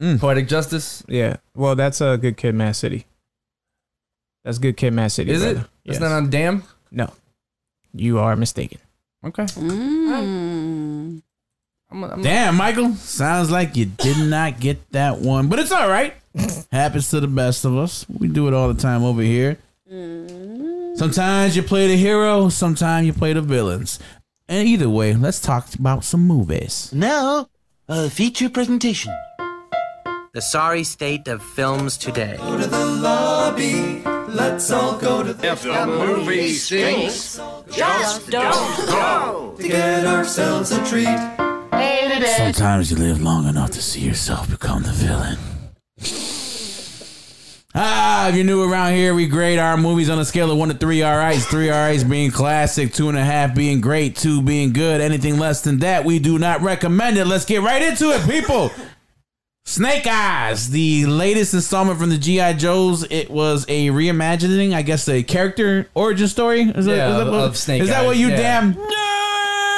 [0.00, 0.20] Mm.
[0.20, 1.02] Poetic Justice.
[1.08, 1.36] Yeah.
[1.56, 3.06] Well, that's a Good Kid, Mad City.
[4.44, 5.30] That's Good Kid, Mad City.
[5.30, 5.54] Is it?
[5.54, 5.68] brother.
[5.84, 6.62] It's not on Damn.
[6.90, 7.12] No.
[7.92, 8.78] You are mistaken.
[9.24, 9.44] Okay.
[9.44, 11.22] Mm.
[11.90, 12.94] I'm, I'm, Damn, Michael.
[12.94, 16.14] Sounds like you did not get that one, but it's all right.
[16.72, 18.06] Happens to the best of us.
[18.08, 19.58] We do it all the time over here.
[20.94, 23.98] Sometimes you play the hero, sometimes you play the villains.
[24.48, 26.92] And either way, let's talk about some movies.
[26.92, 27.48] Now,
[27.88, 29.12] a feature presentation.
[30.32, 32.36] the sorry state of films today.
[32.38, 34.19] Go to the lobby.
[34.32, 39.54] Let's all go to the If the movie stinks, just don't go.
[39.58, 41.08] to get ourselves a treat.
[42.36, 45.38] Sometimes you live long enough to see yourself become the villain.
[47.74, 50.68] Ah, if you're new around here, we grade our movies on a scale of one
[50.68, 51.44] to three alrights.
[51.44, 55.00] Three alrights being classic, two and a half being great, two being good.
[55.00, 57.26] Anything less than that, we do not recommend it.
[57.26, 58.70] Let's get right into it, people.
[59.64, 63.04] Snake Eyes, the latest installment from the GI Joes.
[63.10, 66.62] It was a reimagining, I guess, a character origin story.
[66.62, 68.36] Is that- Yeah, is that of- what- of Snake Is that what you yeah.
[68.36, 68.74] damn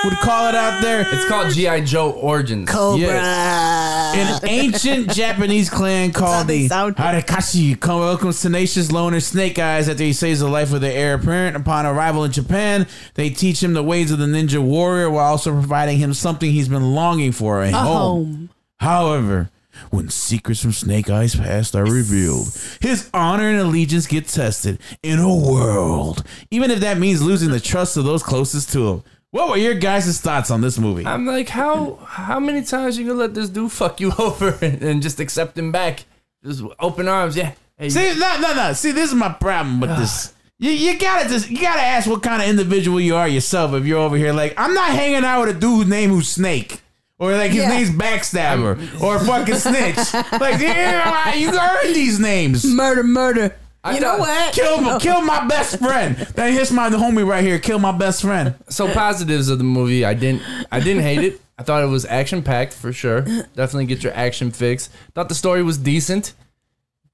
[0.05, 1.07] would call it out there?
[1.12, 2.70] It's called GI Joe Origins.
[2.97, 4.14] Yes.
[4.43, 10.41] An ancient Japanese clan called the Arashikage welcomes tenacious loner Snake Eyes after he saves
[10.41, 11.57] the life of their heir apparent.
[11.57, 15.51] Upon arrival in Japan, they teach him the ways of the ninja warrior while also
[15.51, 17.78] providing him something he's been longing for a, A home.
[18.24, 18.49] home.
[18.80, 19.51] However,
[19.91, 22.49] when secrets from Snake Eyes' past are revealed,
[22.80, 27.61] his honor and allegiance get tested in a world, even if that means losing the
[27.61, 29.03] trust of those closest to him.
[29.30, 31.07] What were your guys' thoughts on this movie?
[31.07, 34.83] I'm like, how how many times you gonna let this dude fuck you over and,
[34.83, 36.05] and just accept him back?
[36.45, 37.53] Just open arms, yeah.
[37.78, 38.72] Hey, See, no, no, no.
[38.74, 40.35] See, this is my problem with this.
[40.59, 43.72] You, you gotta just you gotta ask what kind of individual you are yourself.
[43.72, 46.80] If you're over here, like I'm not hanging out with a dude named who's Snake.
[47.23, 47.68] Or like his Yeah.
[47.68, 50.12] name's Backstabber or fucking Snitch.
[50.41, 52.64] Like yeah, you earned these names.
[52.66, 53.55] Murder, murder.
[53.85, 54.53] I you know what?
[54.53, 56.16] Kill kill my best friend.
[56.16, 57.61] That here's my homie right here.
[57.61, 58.57] Kill my best friend.
[58.68, 60.43] So positives of the movie, I didn't
[60.73, 61.41] I didn't hate it.
[61.57, 63.20] I thought it was action packed for sure.
[63.23, 64.89] Definitely get your action fix.
[65.14, 66.35] Thought the story was decent.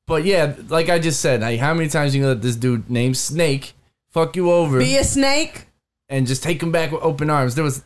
[0.07, 2.89] But yeah, like I just said, like how many times you gonna let this dude
[2.89, 3.75] named Snake
[4.11, 5.67] fuck you over Be a snake.
[6.09, 7.57] and just take him back with open arms?
[7.57, 7.83] There was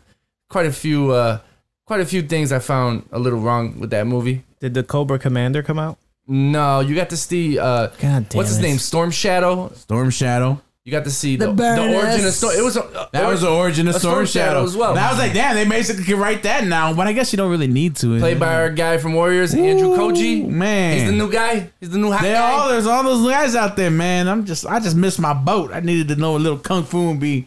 [0.49, 1.39] quite a few uh
[1.87, 4.45] quite a few things I found a little wrong with that movie.
[4.61, 5.99] Did the Cobra Commander come out?
[6.28, 8.62] No, you got to see uh God damn what's his it.
[8.62, 8.78] name?
[8.78, 9.72] Storm Shadow.
[9.74, 10.61] Storm Shadow.
[10.85, 12.55] You got to see The the, the, origin of Storm.
[12.59, 14.64] It was a, That was the origin of a Storm, Shadow.
[14.64, 14.91] as well.
[14.91, 17.37] And I was like, damn, they basically can write that now, but I guess you
[17.37, 18.18] don't really need to.
[18.18, 20.49] Played by our guy from Warriors, Andrew Koji.
[20.49, 20.95] man.
[20.99, 21.70] He's the new guy.
[21.78, 22.51] He's the new hot They guy.
[22.53, 24.26] all there's all those guys out there, man.
[24.28, 25.70] I'm just I just missed my boat.
[25.72, 27.47] I needed to know a little kung fu and be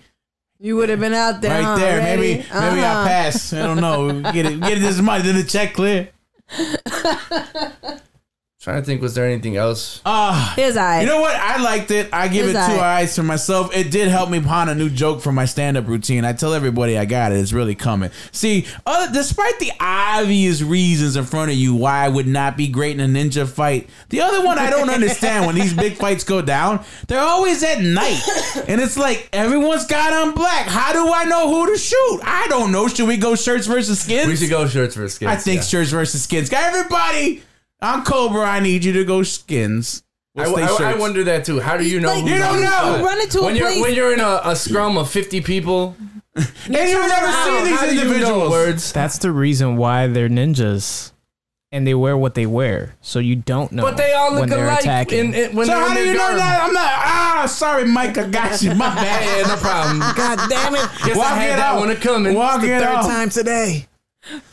[0.60, 1.52] You would have been out there.
[1.52, 1.76] right huh?
[1.78, 1.98] there.
[2.00, 2.22] Ready?
[2.22, 3.08] Maybe maybe I Uh-huh.
[3.08, 3.54] pass.
[3.54, 4.32] I don't know.
[4.32, 5.24] Get it get this money.
[5.24, 6.10] Did the check clear?
[8.66, 10.02] Trying to think, was there anything else?
[10.08, 10.54] Ah.
[10.56, 11.02] His eye.
[11.02, 11.36] You know what?
[11.36, 12.10] I liked it.
[12.12, 13.02] I give His it two eye.
[13.02, 13.76] eyes for myself.
[13.76, 16.26] It did help me pawn a new joke for my stand-up routine.
[16.26, 17.36] I tell everybody I got it.
[17.36, 18.10] It's really coming.
[18.32, 22.68] See, uh, despite the obvious reasons in front of you why I would not be
[22.68, 26.24] great in a ninja fight, the other one I don't understand when these big fights
[26.24, 28.20] go down, they're always at night,
[28.68, 30.66] and it's like everyone's got on black.
[30.66, 32.20] How do I know who to shoot?
[32.24, 32.88] I don't know.
[32.88, 34.28] Should we go shirts versus skins?
[34.28, 35.32] We should go shirts versus skins.
[35.32, 35.66] I think yeah.
[35.66, 36.50] shirts versus skins.
[36.50, 37.44] Got everybody,
[37.82, 38.42] I'm Cobra.
[38.42, 40.04] I need you to go skins.
[40.38, 41.60] I, We'll stay I- I wonder that too.
[41.60, 42.10] How do you know?
[42.14, 42.92] Like, You don't know.
[43.02, 43.04] what?
[43.04, 45.96] Run into a when you're place- when you're in a, a scrum of 50 people.
[46.36, 48.52] And you've never How- seen these how do you know individuals.
[48.52, 48.92] words.
[48.92, 51.12] That's the reason why they're ninjas.
[51.72, 52.96] And they wear what they wear.
[53.02, 53.84] So you don't know.
[53.84, 55.12] But they all look when alike.
[55.14, 56.62] In, in, when So how do their you know that?
[56.64, 56.84] I'm not.
[56.86, 58.18] Ah, sorry, Mike.
[58.18, 58.76] I got you.
[58.76, 59.48] My bad.
[59.48, 60.00] Yeah, no problem.
[60.16, 60.90] God damn it.
[61.06, 61.80] Guess I had it that out.
[61.80, 62.34] one coming.
[62.36, 63.04] Walk it out.
[63.04, 63.88] time today.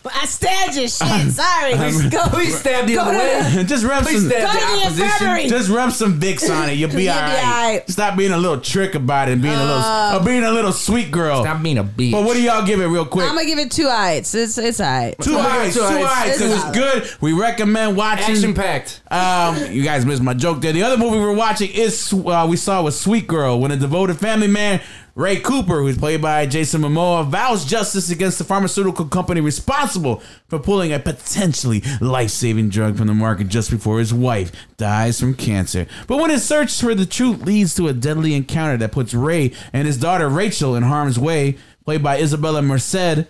[0.03, 0.91] But I stabbed your shit.
[1.33, 1.73] Sorry.
[2.11, 3.65] go, Please stab the go other way.
[3.65, 4.29] Just rub Please some.
[4.31, 5.05] stab Go to the opposition.
[5.07, 5.49] infirmary.
[5.49, 6.75] Just rub some Vicks on it.
[6.75, 7.45] You'll be You'll all be right.
[7.45, 7.91] alright.
[7.91, 10.73] Stop being a little trick about it and being a little, uh, being a little
[10.73, 11.43] sweet girl.
[11.43, 12.13] Stop being a bitch.
[12.13, 13.27] But what do y'all give it real quick?
[13.27, 14.35] I'm gonna give it two eyes.
[14.35, 15.19] It's it's alright.
[15.21, 16.05] Two eyes, two Two eyes.
[16.05, 16.41] eyes.
[16.41, 17.11] It was It's good.
[17.23, 18.35] We recommend watching.
[18.35, 19.01] Action packed.
[19.11, 20.73] Um, you guys missed my joke there.
[20.73, 24.19] The other movie we're watching is uh, we saw was Sweet Girl when a devoted
[24.19, 24.81] family man
[25.15, 30.59] Ray Cooper, who's played by Jason Momoa, vows justice against the pharmaceutical company responsible for
[30.59, 35.87] pulling a potentially life-saving drug from the market just before his wife dies from cancer.
[36.07, 39.53] But when his search for the truth leads to a deadly encounter that puts Ray
[39.75, 43.27] and his daughter Rachel in harm's way, played by Isabella Merced,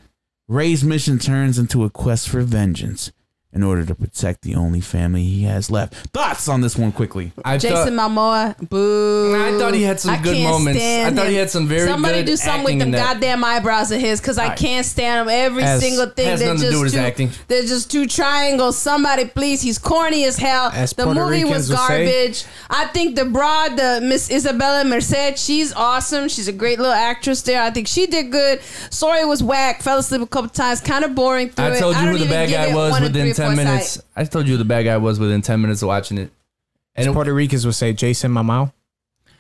[0.47, 3.11] Ray's mission turns into a quest for vengeance
[3.55, 5.95] in order to protect the only family he has left.
[6.13, 7.33] Thoughts on this one quickly?
[7.45, 9.35] I Jason Momoa, boo.
[9.37, 10.81] I thought he had some I good moments.
[10.83, 11.39] I thought he him.
[11.41, 11.91] had some very good.
[11.91, 13.15] Somebody do something with acting them in that.
[13.15, 14.59] goddamn eyebrows of his, because I Alright.
[14.59, 15.35] can't stand him.
[15.35, 16.27] Every Has- single thing.
[16.29, 17.31] has they're nothing to just do with his too, acting.
[17.49, 18.79] They're just two triangles.
[18.79, 19.61] Somebody, please.
[19.63, 20.71] He's corny as hell.
[20.73, 22.05] As the Puerto movie was Ricans would say.
[22.07, 22.45] garbage.
[22.71, 26.29] I think the broad, the Miss Isabella Merced, she's awesome.
[26.29, 27.63] She's a great little actress there.
[27.63, 28.63] I think she did good.
[28.91, 29.83] Story was whack.
[29.83, 30.81] Fell asleep a couple times.
[30.81, 31.79] Kind of boring through I it.
[31.81, 33.57] told you don't who the even bad give guy it was one and within three
[33.57, 33.99] 10 fourths minutes.
[34.17, 34.21] eye.
[34.21, 36.31] I told you who the bad guy was within 10 minutes of watching it.
[36.95, 38.73] And it- Puerto Ricans would say Jason Mamau.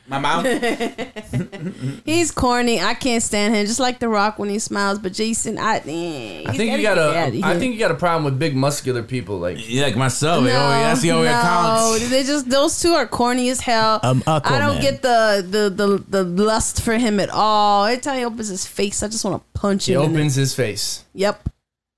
[0.08, 0.44] My mouth.
[2.04, 2.80] He's corny.
[2.80, 3.64] I can't stand him.
[3.66, 4.98] Just like The Rock when he smiles.
[4.98, 7.30] But Jason, I, eh, I think you got a.
[7.44, 9.38] I think you got a problem with big muscular people.
[9.38, 10.42] Like yeah, like myself.
[10.44, 12.10] No, that's the only no, accounts.
[12.10, 14.00] they just those two are corny as hell.
[14.02, 17.84] Um, I don't get the, the the the lust for him at all.
[17.84, 20.00] Every time he opens his face, I just want to punch he him.
[20.00, 21.04] He opens his face.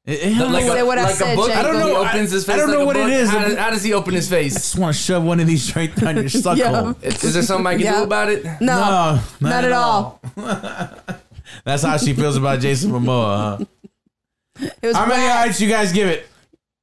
[0.06, 0.32] It.
[0.32, 0.50] Yep.
[0.50, 1.50] like a, what I said, book.
[1.50, 1.86] I don't know.
[1.86, 2.54] He opens his face.
[2.54, 3.12] I don't know a what it book.
[3.12, 3.30] is.
[3.30, 4.54] How, does- how does he open his face?
[4.54, 6.82] I just want to shove one of these right down your suck Yeah.
[6.82, 6.94] hole.
[7.02, 7.96] Is, is there something I can Yeah.
[7.98, 8.44] do about it?
[8.44, 10.20] No, No, not, at all.
[11.64, 13.58] That's how she feels about Jason Momoa.
[13.58, 13.64] Huh?
[14.82, 15.46] It was How many whack.
[15.46, 16.26] heights you guys give it?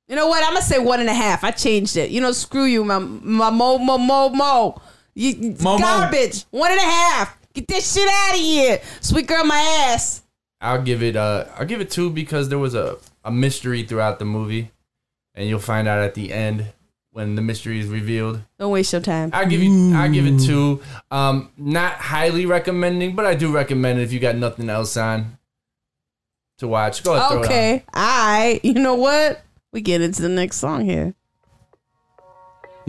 [0.08, 0.44] You know what?
[0.44, 1.44] I'm gonna say one and a half.
[1.44, 2.10] I changed it.
[2.10, 4.82] You know, screw you, my my mo mo mo mo.
[5.14, 5.84] You it's Mo, mo.
[5.84, 6.44] garbage.
[6.52, 7.38] One and a half.
[7.54, 8.82] Get this shit out of here.
[9.00, 9.58] Sweet girl, my
[9.90, 10.22] ass.
[10.60, 11.16] I'll give it.
[11.16, 14.72] Uh, I'll give it two because there was a a mystery throughout the movie,
[15.36, 16.74] and you'll find out at the end
[17.12, 18.42] when the mystery is revealed.
[18.58, 19.30] Don't waste your time.
[19.34, 19.94] I give you.
[19.96, 20.82] I give it two.
[21.10, 25.38] Um, not highly recommending, but I do recommend it if you got nothing else on
[26.60, 27.04] to watch.
[27.04, 27.46] Go ahead, throw it on.
[27.46, 27.84] Okay.
[27.94, 28.60] I.
[28.64, 29.42] You know what?
[29.74, 31.16] We get into the next song here.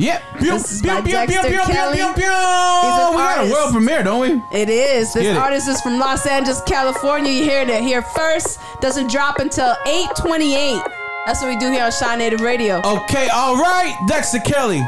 [0.02, 0.22] Yep.
[0.40, 1.96] This is pew, by pew, pew, Dexter pew, pew, Kelly.
[1.98, 2.22] pew, pew.
[2.22, 4.42] He's an We got a world premiere, don't we?
[4.50, 5.12] It is.
[5.14, 7.30] This Get artist is from Los Angeles, California.
[7.30, 8.58] You heard it here first.
[8.80, 10.82] Doesn't drop until 828.
[11.26, 12.82] That's what we do here on Chi-Native Radio.
[12.84, 13.96] Okay, all right.
[14.08, 14.82] Dexter Kelly.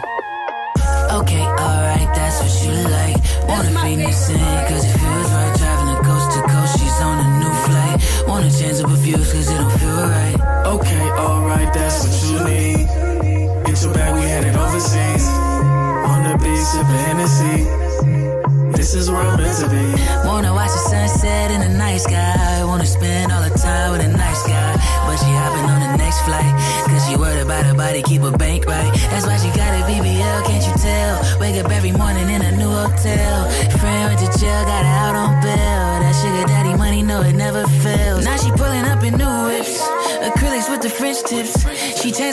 [1.15, 3.15] Okay, alright, that's what you like.
[3.47, 4.37] Wanna feed me sin,
[4.67, 5.55] cause it feels right.
[5.59, 8.27] Driving the coast to coast, she's on a new flight.
[8.27, 10.35] Wanna change up a views, cause it don't feel right.
[10.67, 12.24] Okay, alright, that's what you need.
[13.87, 15.29] We headed overseas.
[16.09, 17.57] On the beach, sipping Hennessy.
[18.77, 19.85] This is where I'm meant to be.
[20.27, 22.65] Wanna watch the sunset in the night sky.
[22.65, 24.73] Wanna spend all the time with a nice guy.
[25.05, 26.53] But she hopping on the next flight.
[26.89, 28.93] Cause she worried about her body, keep her bank right.
[29.11, 31.41] That's why she got a BBL, can't you tell?
[31.41, 33.51] Wake up every morning in a new hotel.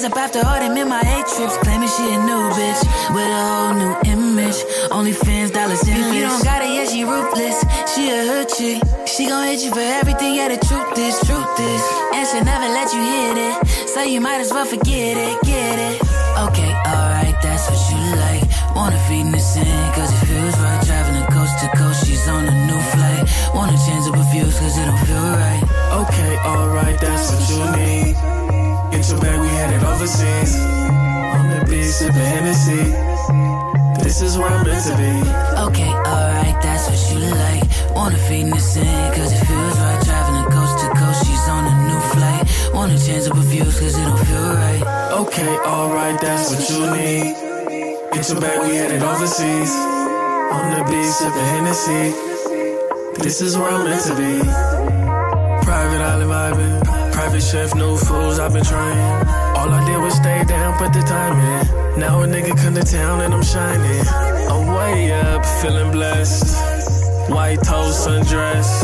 [0.02, 1.58] She changed up after all them MIA trips.
[1.62, 2.82] Claiming she a new bitch.
[3.14, 4.58] With a whole new image.
[4.90, 7.62] Only fans, dollars in If you don't got it, yeah, she ruthless.
[7.94, 8.82] She a hood chick.
[9.06, 11.84] She gon' hit you for everything, yeah, the truth is, truth is.
[12.16, 13.90] And she'll never let you hit it.
[13.90, 16.02] So you might as well forget it, get it.
[16.50, 18.44] Okay, alright, that's what you like.
[18.76, 20.82] Wanna feed in the sand, cause it feels right.
[20.86, 23.24] Driving the coast to coast, she's on a new flight.
[23.54, 25.64] Wanna change up her views, cause it don't feel right.
[26.02, 28.41] Okay, alright, that's what you need.
[29.12, 30.56] Your bag, we headed overseas.
[30.56, 32.96] On the beach, sipping Hennessy.
[34.02, 35.12] This is where I'm meant to be.
[35.68, 37.64] Okay, alright, that's what you like.
[37.94, 40.00] Wanna feed in the sand, cause it feels right.
[40.00, 42.44] The coast to coast, she's on a new flight.
[42.74, 44.82] Wanna change up her views, cause it don't feel right.
[45.12, 47.36] Okay, alright, that's what you need.
[48.14, 49.74] Get your bag, we headed overseas.
[50.56, 52.16] On the beach, sipping Hennessy.
[53.22, 54.40] This is where I'm meant to be.
[55.68, 56.91] Private island vibing.
[57.32, 59.26] Private chef, new foods I've been trying.
[59.56, 61.98] All I did was stay down, put the time in.
[61.98, 64.06] Now a nigga come to town and I'm shining.
[64.52, 67.32] I'm way up, feeling blessed.
[67.32, 68.84] White toast, sundress.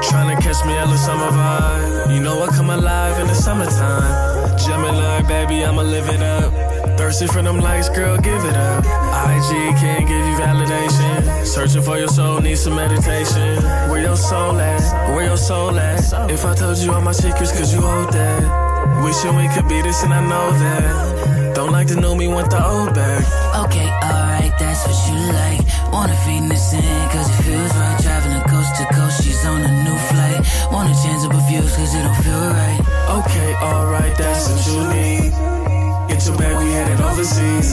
[0.00, 2.14] Tryna catch me at the summer vibe.
[2.14, 4.56] You know I come alive in the summertime.
[4.56, 6.67] Gemini, baby, I'ma live it up.
[6.96, 8.84] Thirsty for them likes, girl, give it up.
[8.84, 11.44] IG can't give you validation.
[11.44, 13.62] Searching for your soul, need some meditation.
[13.90, 15.14] Where your soul at?
[15.14, 16.30] Where your soul at?
[16.30, 18.68] If I told you all my secrets, could you hold that?
[19.04, 21.54] Wishing we could be this, and I know that.
[21.54, 23.24] Don't like the new me, want the old back.
[23.64, 25.60] Okay, alright, that's what you like.
[25.92, 27.98] Wanna feed in the sand, cause it feels right.
[28.00, 30.40] Driving the coast to coast, she's on a new flight.
[30.70, 32.80] Wanna change up her views, cause it don't feel right.
[33.18, 35.67] Okay, alright, that's what you need.
[36.08, 37.72] Get your bag, we headed overseas.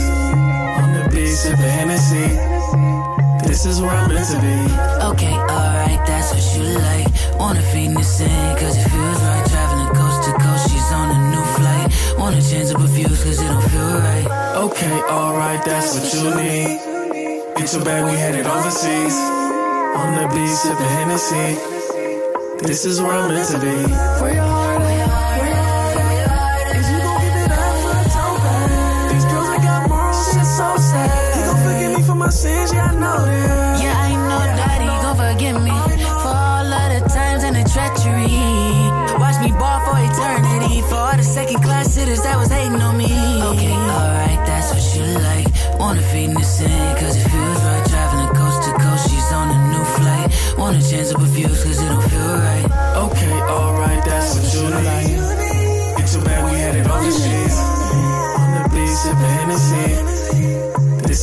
[0.80, 2.28] On the beach, sipping Hennessy.
[3.48, 4.58] This is where I'm meant to be.
[5.12, 7.08] Okay, alright, that's what you like.
[7.40, 9.44] Wanna feed the sand, cause it feels right.
[9.46, 11.88] The coast to coast, she's on a new flight.
[12.20, 14.28] Wanna change up her views, cause it don't feel right.
[14.68, 16.80] Okay, alright, that's what you need.
[17.58, 19.16] Get your bag, we headed overseas.
[19.96, 21.48] On the beach, sipping Hennessy.
[22.68, 23.76] This is where I'm meant to be.
[24.22, 24.82] Where your heart
[32.36, 33.80] sins, yeah, I know that.
[33.80, 35.76] Yeah, I know that he gon' forgive me
[36.22, 38.28] for all of the times and the treachery.
[39.16, 42.98] Watch me ball for eternity for all the second class sitters that was hating on
[42.98, 43.08] me.
[43.08, 45.48] Okay, alright, that's what you like.
[45.80, 47.84] Wanna feed in the sand, cause it feels right.
[47.88, 50.28] Driving the coast to coast, she's on a new flight.
[50.60, 52.68] Wanna change up her views, cause it don't feel right.
[53.08, 55.08] Okay, alright, that's what you like.
[56.04, 57.52] It's your bag, we had it On the shit.
[58.44, 59.95] On the beach, sipping Hennessy.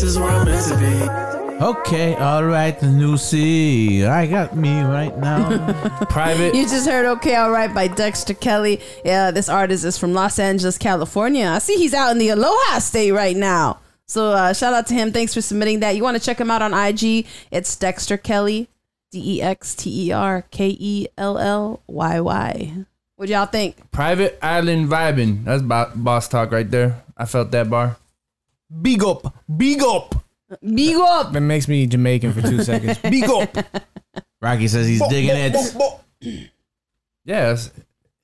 [0.03, 1.65] This is where I'm meant to be.
[1.65, 4.05] Okay, all right, the new C.
[4.05, 6.07] I got me right now.
[6.11, 6.57] Private.
[6.57, 8.81] You just heard "Okay, All Right" by Dexter Kelly.
[9.05, 11.47] Yeah, this artist is from Los Angeles, California.
[11.47, 13.79] I see he's out in the Aloha State right now.
[14.09, 15.13] So uh, shout out to him.
[15.13, 15.95] Thanks for submitting that.
[15.95, 17.25] You want to check him out on IG?
[17.53, 18.67] It's Dexter Kelly,
[19.13, 22.73] D E X T E R K E L L Y Y.
[23.15, 23.93] What y'all think?
[23.93, 25.45] Private Island vibing.
[25.45, 27.05] That's bo- boss talk right there.
[27.17, 27.99] I felt that bar.
[28.81, 30.15] Big up, big up.
[30.75, 31.35] Big up.
[31.35, 32.99] It makes me Jamaican for two seconds.
[33.03, 33.57] Big up.
[34.41, 35.57] Rocky says he's digging it.
[37.25, 37.71] Yes.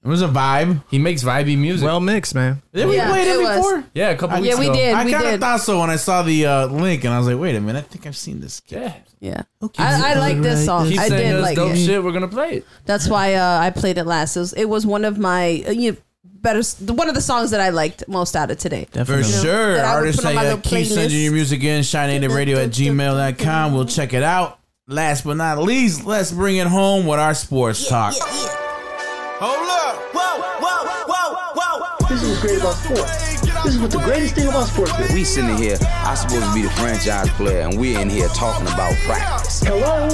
[0.04, 0.82] It was a vibe.
[0.90, 1.84] He makes vibey music.
[1.84, 2.62] Well mixed, man.
[2.72, 3.56] Did we Yeah, play it, it was.
[3.56, 3.84] before?
[3.94, 4.74] yeah, a couple I- weeks Yeah, we ago.
[4.74, 4.94] did.
[4.94, 5.40] I we kind of did.
[5.40, 7.84] thought so when I saw the uh, link, and I was like, "Wait a minute,
[7.84, 8.94] I think I've seen this." Yeah.
[9.20, 9.42] Yeah.
[9.78, 10.88] I, I like this song.
[10.88, 11.84] Keep I saying did us like dope it.
[11.84, 12.02] shit.
[12.02, 12.66] We're gonna play it.
[12.86, 14.36] That's why uh, I played it last.
[14.36, 15.98] It was, it was one of my uh, you know,
[16.40, 16.62] better
[16.92, 18.86] one of the songs that I liked most out of today.
[18.92, 19.74] For sure.
[19.74, 22.70] that I Artists put on say my uh, keep sending your music in, chinativeradio at
[22.70, 23.74] gmail.com.
[23.74, 24.58] We'll check it out.
[24.86, 28.14] Last but not least, let's bring it home with our sports talk.
[28.18, 30.00] Hold up.
[30.14, 32.08] Whoa, whoa, whoa, whoa.
[32.08, 33.38] This is what's great about sports.
[33.64, 35.12] This is what the greatest thing about sports is.
[35.12, 38.66] We sitting here, I supposed to be the franchise player, and we're in here talking
[38.66, 39.60] about practice.
[39.60, 40.08] Hello?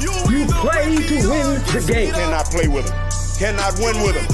[0.00, 2.14] You play to win the game.
[2.14, 3.07] Cannot play with him.
[3.38, 4.26] Cannot win with him.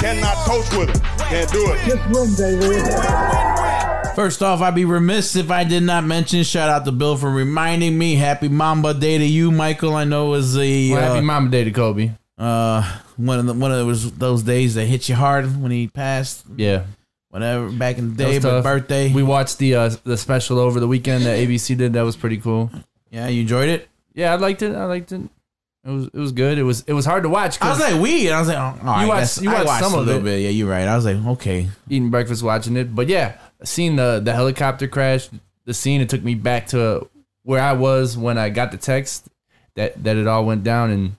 [0.00, 1.02] Cannot coach with him.
[1.28, 1.78] Can't do it.
[1.86, 4.14] Just win, baby.
[4.14, 7.30] First off, I'd be remiss if I did not mention shout out to Bill for
[7.30, 8.16] reminding me.
[8.16, 9.94] Happy Mamba Day to you, Michael.
[9.94, 12.10] I know it was a Well, uh, happy Mama Day to Kobe.
[12.36, 15.86] uh, one of the one of those those days that hit you hard when he
[15.88, 16.44] passed.
[16.56, 16.84] Yeah.
[17.30, 19.12] Whatever back in the day, was but birthday.
[19.12, 21.92] We watched the uh, the special over the weekend that ABC did.
[21.94, 22.70] That was pretty cool.
[23.10, 23.88] yeah, you enjoyed it.
[24.12, 24.74] Yeah, I liked it.
[24.74, 25.22] I liked it.
[25.84, 26.58] It was it was good.
[26.58, 27.60] It was it was hard to watch.
[27.62, 28.26] I was like, we.
[28.26, 30.20] And I was like, oh, I You watched- you watched watched some a of little
[30.20, 30.24] it.
[30.24, 30.40] bit.
[30.42, 30.86] Yeah, you're right.
[30.86, 31.68] I was like, okay.
[31.88, 32.94] eating breakfast, watching it.
[32.94, 35.28] But yeah, seeing the the helicopter crash,
[35.64, 37.08] the scene, it took me back to
[37.44, 39.28] where I was when I got the text
[39.76, 41.16] that that it all went down, and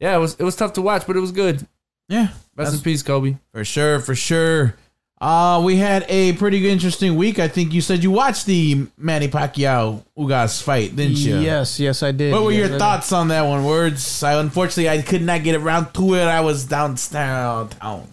[0.00, 1.64] yeah, it was it was tough to watch, but it was good.
[2.08, 3.36] Yeah, Rest in peace, Kobe.
[3.52, 4.74] For sure, for sure.
[5.18, 7.38] Uh, we had a pretty interesting week.
[7.38, 11.38] I think you said you watched the Manny Pacquiao Ugas fight, didn't you?
[11.38, 12.32] Yes, yes, I did.
[12.32, 12.78] What were Yes, I your did.
[12.78, 13.64] thoughts on that one?
[13.64, 14.22] Words.
[14.22, 16.24] I unfortunately I could not get around to it.
[16.24, 17.70] I was downtown.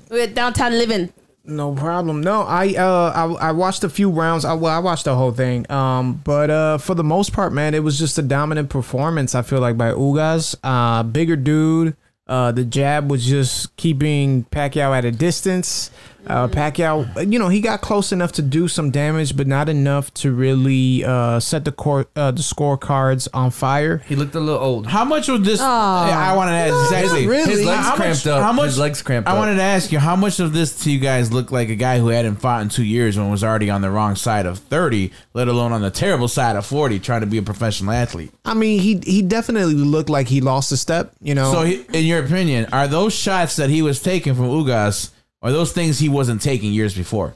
[0.10, 1.12] We're downtown living.
[1.46, 2.22] No problem.
[2.22, 4.46] No, I uh I, I watched a few rounds.
[4.46, 5.70] I, well, I watched the whole thing.
[5.70, 9.36] Um, but uh for the most part, man, it was just a dominant performance.
[9.36, 11.98] I feel like by Ugas, uh, bigger dude.
[12.26, 15.92] Uh, the jab was just keeping Pacquiao at a distance.
[16.26, 20.14] Uh, Pacquiao, you know, he got close enough to do some damage, but not enough
[20.16, 23.98] to really uh, set the court, uh, the scorecards on fire.
[24.08, 24.88] He looked a little old.
[24.88, 25.60] How much was this?
[25.60, 27.28] I wanted to ask exactly.
[27.28, 27.52] really.
[27.52, 28.42] His legs How cramped much- up.
[28.42, 28.66] How much?
[28.68, 29.38] His legs cramped I up.
[29.38, 32.00] wanted to ask you how much of this to you guys look like a guy
[32.00, 35.12] who hadn't fought in two years and was already on the wrong side of thirty,
[35.34, 38.32] let alone on the terrible side of forty, trying to be a professional athlete.
[38.46, 41.12] I mean, he he definitely looked like he lost a step.
[41.22, 44.46] You know, So, he, in your opinion, are those shots that he was taking from
[44.46, 45.10] Ugas,
[45.44, 47.36] are those things he wasn't taking years before?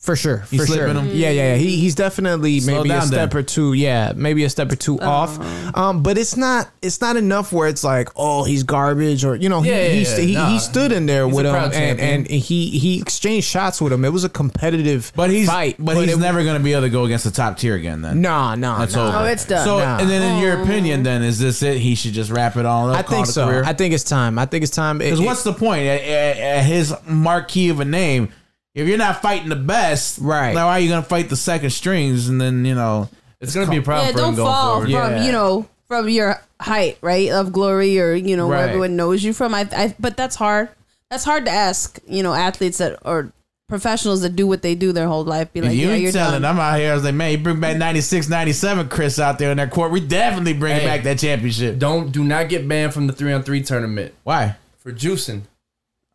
[0.00, 0.86] For sure, He's for sure.
[0.86, 1.06] him?
[1.08, 1.54] Yeah, yeah, yeah.
[1.56, 3.38] He, he's definitely Slow maybe a step then.
[3.40, 3.72] or two.
[3.72, 5.36] Yeah, maybe a step or two off.
[5.76, 9.48] Um, but it's not it's not enough where it's like, oh, he's garbage or you
[9.48, 10.16] know, he Yeah, yeah, he, yeah.
[10.20, 10.48] he, Nah.
[10.50, 14.04] he stood in there He's with him and, and he he exchanged shots with him.
[14.04, 15.74] It was a competitive But he's fight.
[15.80, 18.00] but, he's it- never going to be able to go against the top tier again.
[18.00, 19.08] Then Nah, nah, that's nah.
[19.08, 19.16] over.
[19.18, 19.64] Oh, it's done.
[19.66, 19.98] So, Nah.
[19.98, 21.76] and then in your opinion, then is this it?
[21.78, 22.96] He should just wrap it all up.
[22.98, 23.46] I think so.
[23.48, 23.64] career?
[23.66, 24.38] I think it's time.
[24.38, 24.98] I think it's time.
[24.98, 28.28] Because it- what's the point at, at, at his marquee of a name?
[28.74, 30.54] If you're not fighting the best, Right.
[30.54, 32.28] Now, why are you going to fight the second strings?
[32.28, 33.08] And then you know,
[33.40, 34.90] It's gonna be a problem Yeah, for don't going fall forward.
[34.90, 35.24] from Yeah.
[35.24, 39.32] you know from your height, right, of glory, or you know where everyone knows you
[39.32, 39.54] from.
[39.54, 40.68] I, I, but that's hard.
[41.10, 41.98] That's hard to ask.
[42.06, 43.32] You know, athletes that or
[43.68, 45.52] professionals that do what they do their whole life.
[45.52, 46.56] Be like, you yeah, ain't you're telling, done.
[46.56, 46.90] I'm out here.
[46.90, 49.92] I was like, man, you bring back 96, 97 Chris out there in that court.
[49.92, 50.86] We definitely bringing Hey.
[50.86, 51.78] back that championship.
[51.78, 54.56] Don't do not get banned from the three on three tournament Why?
[54.78, 55.42] for juicing.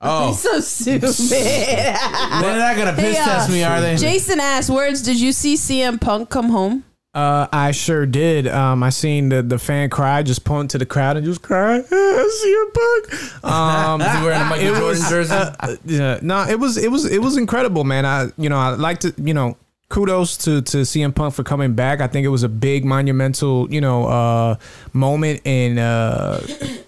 [0.04, 1.02] Oh, He's so stupid.
[1.10, 3.96] they're not gonna piss Hey, uh, test me, are they?
[3.96, 5.02] Jason asked, "Words?
[5.02, 6.84] Did you see CM Punk come home?"
[7.14, 8.48] Uh, I sure did.
[8.48, 11.80] Um, I seen the, the fan cry, just point to the crowd and just cry.
[11.82, 13.44] See a punk.
[13.46, 15.34] Um, Is he wearing a Michael Jordan was- jersey?
[15.34, 18.06] uh, uh, yeah, no, it was it was it was incredible, man.
[18.06, 19.58] I you know I like to you know
[19.90, 22.02] kudos to to CM Punk for coming back.
[22.02, 24.56] I think it was a big monumental you know uh,
[24.94, 26.42] moment in uh,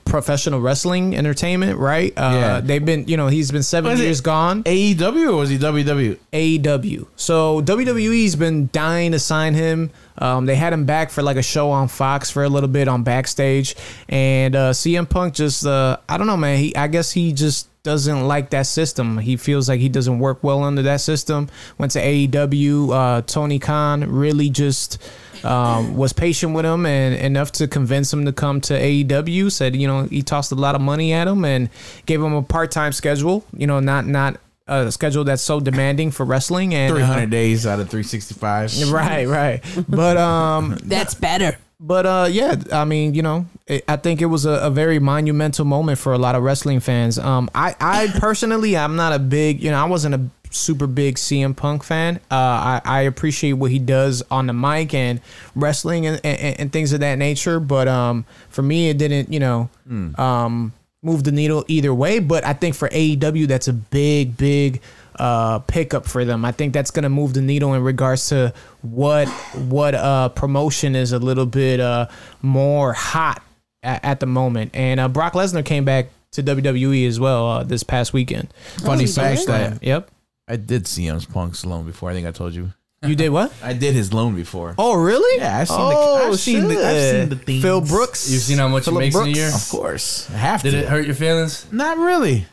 [0.05, 1.77] professional wrestling entertainment.
[1.79, 2.13] Right?
[2.15, 2.61] Uh, Yeah.
[2.61, 4.63] They've been you know he's been seven years gone.
[4.63, 6.17] AEW or was he WW?
[6.31, 7.07] AEW.
[7.15, 9.91] So WWE's been dying to sign him.
[10.17, 12.87] Um, they had him back for like a show on Fox for a little bit
[12.87, 13.75] on backstage,
[14.07, 16.57] and uh, CM Punk just uh, I don't know, man.
[16.59, 19.17] He I guess he just doesn't like that system.
[19.19, 21.49] He feels like he doesn't work well under that system.
[21.77, 22.89] Went to AEW.
[22.91, 24.97] Uh, Tony Khan really just
[25.45, 29.51] um, was patient with him and enough to convince him to come to AEW.
[29.51, 31.69] Said you know he tossed a lot of money at him and
[32.05, 33.45] gave him a part time schedule.
[33.55, 37.67] You know, not not a schedule that's so demanding for wrestling and uh, 300 days
[37.67, 38.91] out of 365.
[38.91, 39.63] Right, right.
[39.87, 41.57] But um, That's better.
[41.79, 44.99] But uh, yeah, I mean, you know, it, I think it was a, a very
[44.99, 47.19] monumental moment for a lot of wrestling fans.
[47.19, 50.21] Um, I, I personally, I'm not a big, you know, I wasn't a
[50.51, 52.17] super big CM Punk fan.
[52.31, 55.19] Uh, I, I appreciate what he does on the mic and
[55.55, 57.59] wrestling and, and, and things of that nature.
[57.59, 59.69] But um, for me, it didn't, you know,
[60.17, 62.19] um, move the needle either way.
[62.19, 64.81] But I think for AEW, that's a big, big
[65.19, 66.45] uh, pickup for them.
[66.45, 69.27] I think that's going to move the needle in regards to what
[69.67, 72.07] what uh, promotion is a little bit uh,
[72.41, 73.41] more hot
[73.83, 74.71] at, at the moment.
[74.73, 78.53] And uh, Brock Lesnar came back to WWE as well uh, this past weekend.
[78.83, 80.11] Funny fact that Yep.
[80.47, 82.11] I did see him Punk's loan before.
[82.11, 82.71] I think I told you.
[83.03, 83.53] You did what?
[83.63, 84.75] I did his loan before.
[84.77, 85.39] Oh, really?
[85.39, 86.25] Yeah, I've seen oh, the.
[86.25, 86.85] I've seen the.
[86.85, 87.61] I've seen the things.
[87.61, 88.31] Phil Brooks.
[88.31, 89.47] You've seen how much Phillip he makes in a year?
[89.53, 90.77] Of course, I have Did to.
[90.79, 91.71] it hurt your feelings?
[91.71, 92.45] Not really.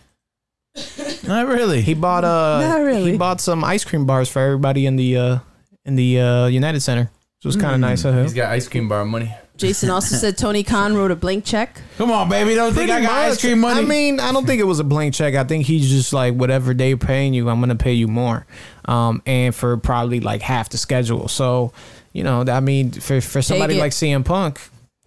[1.26, 1.80] Not really.
[1.82, 3.12] He bought uh Not really.
[3.12, 5.38] he bought some ice cream bars for everybody in the uh
[5.84, 7.10] in the uh United Center.
[7.40, 8.22] So it was kind of nice of him.
[8.22, 9.34] He's got ice cream bar money.
[9.56, 11.80] Jason also said Tony Khan wrote a blank check.
[11.98, 12.54] Come on, baby.
[12.54, 13.80] Don't think I Pretty got ice cream money.
[13.80, 15.34] I mean, I don't think it was a blank check.
[15.34, 18.46] I think he's just like whatever they paying you, I'm gonna pay you more,
[18.86, 21.28] um, and for probably like half the schedule.
[21.28, 21.72] So,
[22.12, 23.80] you know, I mean, for for somebody it.
[23.80, 24.60] like CM Punk,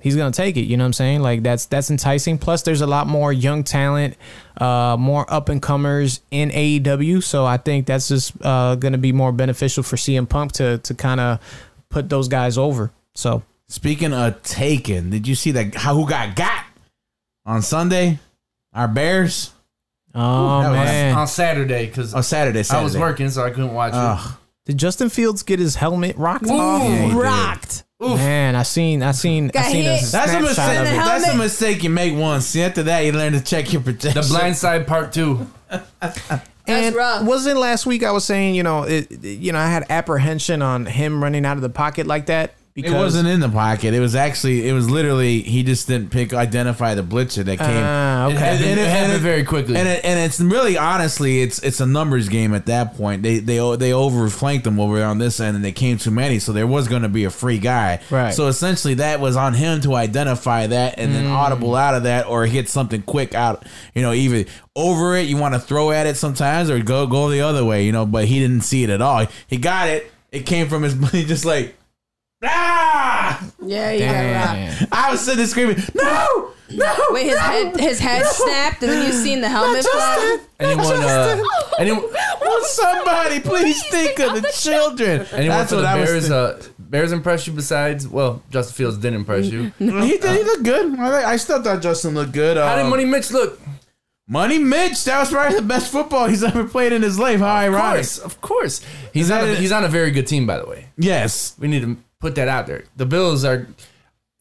[0.05, 0.61] he's gonna take it.
[0.65, 1.21] You know what I'm saying?
[1.21, 2.37] Like that's that's enticing.
[2.37, 4.15] Plus, there's a lot more young talent,
[4.61, 7.23] uh, more up and comers in AEW.
[7.23, 10.93] So I think that's just uh, gonna be more beneficial for CM Punk to to
[10.93, 11.39] kind of
[11.89, 12.91] put those guys over.
[13.15, 15.73] So Speaking of taken, did you see that?
[15.73, 16.65] How who got got
[17.45, 18.19] on Sunday?
[18.73, 19.51] Our Bears.
[20.13, 22.61] oh that was- man, On Saturday, because on Saturday.
[22.61, 22.81] Saturday.
[22.81, 24.33] I was working, so I couldn't watch Ugh.
[24.65, 26.83] did Justin Fields get his helmet rocked Ooh, off?
[26.83, 27.13] Yeah, he
[28.05, 28.11] did.
[28.11, 28.21] rocked.
[28.23, 30.11] Man, I seen, I seen, I Got seen a hit.
[30.11, 30.79] That's a snapshot mistake.
[30.79, 30.95] of it.
[30.95, 32.45] That's a mistake you make once.
[32.45, 33.85] See, after that, you learn to check your it.
[33.85, 34.21] protection.
[34.21, 35.47] The Blind Side Part Two.
[36.67, 37.23] And rough.
[37.23, 40.87] wasn't last week I was saying, you know, it, you know, I had apprehension on
[40.87, 43.93] him running out of the pocket like that It wasn't in the pocket.
[43.93, 44.67] It was actually.
[44.67, 45.39] It was literally.
[45.41, 47.67] He just didn't pick identify the blitzer that came.
[47.69, 48.35] Ah, okay.
[48.35, 49.77] Happened, And it- it happened and very quickly.
[49.77, 53.23] And it, and it's really honestly, it's it's a numbers game at that point.
[53.23, 56.51] They they they overflanked them over on this end, and they came too many, so
[56.51, 58.01] there was going to be a free guy.
[58.09, 58.33] Right.
[58.33, 61.13] So essentially, that was on him to identify that, and Mm.
[61.13, 63.65] then audible out of that, or hit something quick out.
[63.93, 67.29] You know, even over it, you want to throw at it sometimes, or go go
[67.29, 67.85] the other way.
[67.85, 69.25] You know, but he didn't see it at all.
[69.47, 70.11] He got it.
[70.33, 70.93] It came from his.
[71.13, 71.73] He just like.
[72.45, 73.51] Ah!
[73.65, 74.93] Yeah, you got rocked.
[74.93, 79.05] I was sitting there screaming, "No, no!" Wait, his head his head snapped, and then
[79.07, 80.37] you seen the helmet fly.
[80.59, 81.41] anyone, uh,
[81.79, 82.03] anyone,
[82.41, 85.25] Will somebody please think of the children?
[85.31, 86.31] anyone That's for the what I was Bears?
[86.31, 88.07] Uh, Bears impress you besides?
[88.07, 89.71] Well, Justin Fields didn't impress you.
[89.79, 90.23] He did.
[90.37, 90.99] He looked good.
[90.99, 92.57] I, I still thought Justin looked good.
[92.57, 93.59] How did Um, Money Mitch look?
[94.27, 95.03] Money Mitch?
[95.05, 97.39] That was probably the best football he's ever played in his life.
[97.39, 97.95] How Of ironic.
[97.97, 98.81] course, of course.
[99.13, 99.43] He's on.
[99.49, 100.85] A, he's on a very good team, by the way.
[100.97, 102.83] Yes, We need to put that out there.
[102.97, 103.67] The Bills are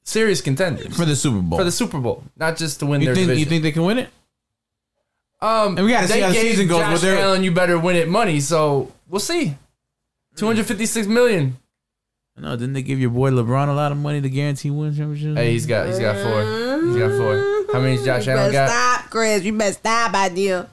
[0.05, 1.59] serious contenders for the Super Bowl.
[1.59, 3.41] for the Super Bowl, not just to win you their think division.
[3.41, 4.09] you think they can win it?
[5.43, 7.45] Um, And we gotta see they how the gave season goes, Josh but they're- Allen,
[7.45, 8.41] you better win it money.
[8.41, 9.57] So we'll see.
[10.37, 11.57] Two hundred fifty-six million.
[12.37, 15.37] No, didn't they give your boy LeBron a lot of money to guarantee win championship?
[15.37, 16.41] Hey, he's got he's got four.
[16.89, 17.35] He's got four.
[17.73, 18.69] How many's Josh You Allen got?
[18.71, 19.45] stop, Chris.
[19.45, 20.69] You better stop, idea.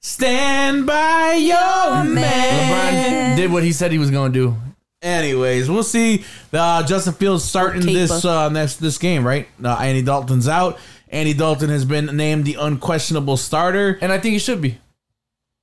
[0.00, 3.34] Stand by your man.
[3.34, 4.56] LeBron did what he said he was gonna do.
[5.02, 6.24] Anyways, we'll see.
[6.52, 7.92] Uh, Justin Fields starting Caper.
[7.92, 9.48] this uh, next this game, right?
[9.62, 10.78] Uh, Andy Dalton's out.
[11.08, 13.98] Andy Dalton has been named the unquestionable starter.
[14.00, 14.78] And I think he should be.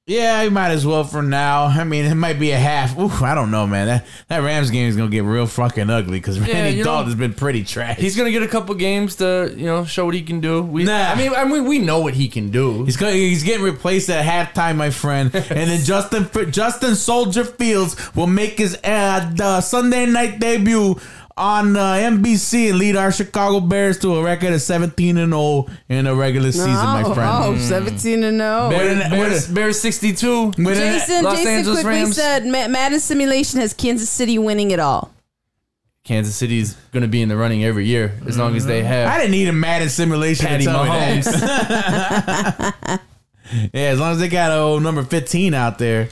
[0.10, 1.66] Yeah, he might as well for now.
[1.66, 2.97] I mean, it might be a half.
[2.97, 3.86] Ooh, I don't know, man.
[3.86, 7.14] That that Rams game is gonna get real fucking ugly because Randy you know- Dalton's
[7.14, 7.97] been pretty trash.
[7.99, 10.64] He's gonna get a couple games to you know show what he can do.
[10.64, 11.12] We, Nah.
[11.12, 12.86] I mean, I mean, we know what he can do.
[12.86, 15.30] He's going, he's getting replaced at halftime, my friend.
[15.36, 20.99] and then Justin Justin Soldier Fields will make his uh, the Sunday night debut
[21.39, 25.67] on uh, NBC and lead our Chicago Bears to a record of 17 and 0
[25.87, 27.29] in the regular season, my oh, friend.
[27.31, 28.69] oh, 17 and 0.
[28.69, 30.47] Bears, Bears, Bears sixty-two.
[30.57, 32.15] With Jason, Los Jason Angeles quickly Rams.
[32.15, 35.13] said Ma- Madden Simulation has Kansas City winning it all.
[36.03, 39.07] Kansas City's gonna be in the running every year as long as they have.
[39.07, 43.01] I didn't need a Madden simulation Patty to tell me that.
[43.73, 46.09] yeah, as long as they got old number 15 out there.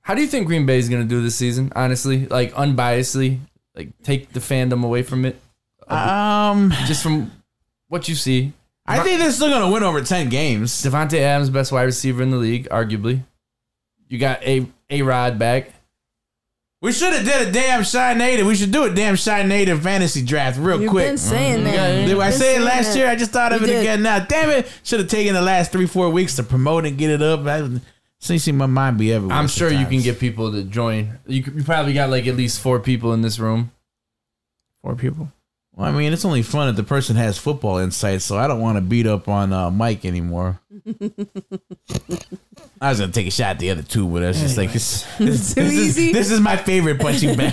[0.00, 1.72] How do you think Green Bay is gonna do this season?
[1.76, 3.40] Honestly, like unbiasedly,
[3.74, 5.40] like take the fandom away from it,
[5.88, 7.30] Um, just from
[7.88, 8.52] what you see.
[8.86, 10.70] I think they're still going to win over 10 games.
[10.84, 13.22] Davante Adams, best wide receiver in the league, arguably.
[14.08, 15.70] You got a a Rod back.
[16.82, 18.46] We should have did a damn Chi-Native.
[18.46, 21.06] We should do a damn Chi-Native fantasy draft real You've quick.
[21.08, 22.06] been saying that.
[22.06, 23.08] Did I You've say it last saying year?
[23.08, 23.80] I just thought of You it did.
[23.80, 24.18] again now.
[24.18, 24.70] Damn it!
[24.82, 27.40] Should have taken the last three, four weeks to promote and get it up.
[27.46, 27.66] I,
[28.24, 29.36] see, see, my mind be everywhere.
[29.36, 31.18] I'm sure you can get people to join.
[31.26, 33.70] You, c- you probably got like at least four people in this room.
[34.82, 35.30] Four people.
[35.76, 38.24] Well, I mean, it's only fun if the person has football insights.
[38.24, 40.60] So I don't want to beat up on uh, Mike anymore.
[42.80, 44.72] I was gonna take a shot at the other two, but I was just like,
[44.72, 46.06] this, this, Too this easy?
[46.08, 47.52] Is, this is my favorite punching bag.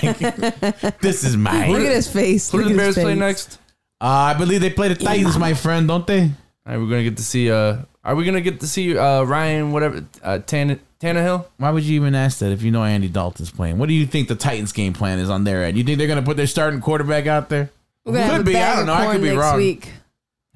[0.99, 1.71] this is mine.
[1.71, 2.51] Look at his face.
[2.51, 3.59] Who do the at his Bears play next?
[3.99, 6.23] Uh, I believe they play the Titans, my friend, don't they?
[6.23, 6.29] All
[6.65, 7.49] right, we're gonna get to see.
[7.51, 11.45] Uh, are we gonna get to see uh Ryan whatever uh Tan Tannehill?
[11.57, 13.77] Why would you even ask that if you know Andy Dalton's playing?
[13.77, 15.77] What do you think the Titans' game plan is on their end?
[15.77, 17.69] You think they're gonna put their starting quarterback out there?
[18.05, 18.55] We're gonna Could be.
[18.57, 18.93] I don't know.
[18.93, 19.57] I could be next wrong.
[19.57, 19.91] week.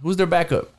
[0.01, 0.69] Who's their backup?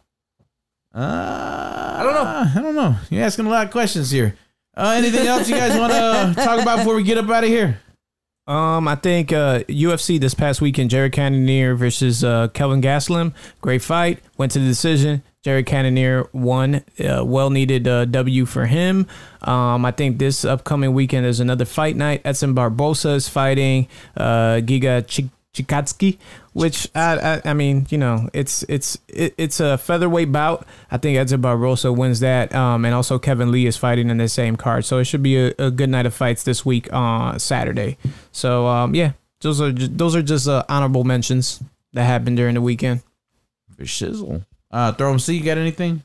[0.94, 2.24] Uh, I don't know.
[2.60, 2.96] I don't know.
[3.10, 4.36] You're asking a lot of questions here.
[4.76, 7.50] Uh, anything else you guys want to talk about before we get up out of
[7.50, 7.80] here?
[8.46, 13.82] Um, I think uh, UFC this past weekend, Jared Cannonier versus uh, Kelvin Gastelum, great
[13.82, 14.20] fight.
[14.38, 15.22] Went to the decision.
[15.46, 16.82] Jared Cannonier won.
[16.98, 19.06] Uh, well needed uh, W for him.
[19.42, 22.20] Um, I think this upcoming weekend is another fight night.
[22.24, 23.86] Edson Barboza is fighting
[24.16, 26.18] uh, Giga Chik- Chikatsky,
[26.52, 30.66] which I, I I mean you know it's it's it, it's a featherweight bout.
[30.90, 34.28] I think Edson Barboza wins that, um, and also Kevin Lee is fighting in the
[34.28, 34.84] same card.
[34.84, 37.98] So it should be a, a good night of fights this week on Saturday.
[38.32, 39.12] So um, yeah,
[39.42, 41.62] those are those are just uh, honorable mentions
[41.92, 43.04] that happened during the weekend.
[43.78, 44.44] Shizzle.
[44.70, 45.18] Uh, throw 'em.
[45.18, 46.02] See, you got anything?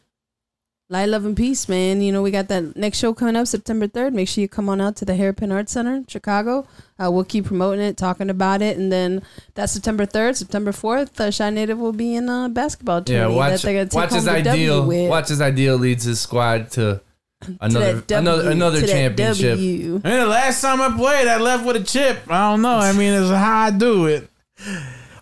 [0.89, 2.01] Light, love, and peace, man.
[2.01, 4.13] You know, we got that next show coming up September 3rd.
[4.13, 6.67] Make sure you come on out to the Hairpin Arts Center in Chicago.
[6.99, 8.77] Uh, we'll keep promoting it, talking about it.
[8.77, 9.21] And then
[9.55, 10.35] that's September 3rd.
[10.35, 13.85] September 4th, uh, Chi-Native will be in a basketball Yeah, tournament watch that they're going
[13.85, 15.07] to take watch home his ideal.
[15.07, 16.99] Watch his ideal leads his squad to
[17.61, 19.51] another that W, another another to championship.
[19.55, 20.01] W.
[20.03, 22.19] Man, the last time I played, I left with a chip.
[22.29, 22.77] I don't know.
[22.77, 24.29] I mean, it's how I do it.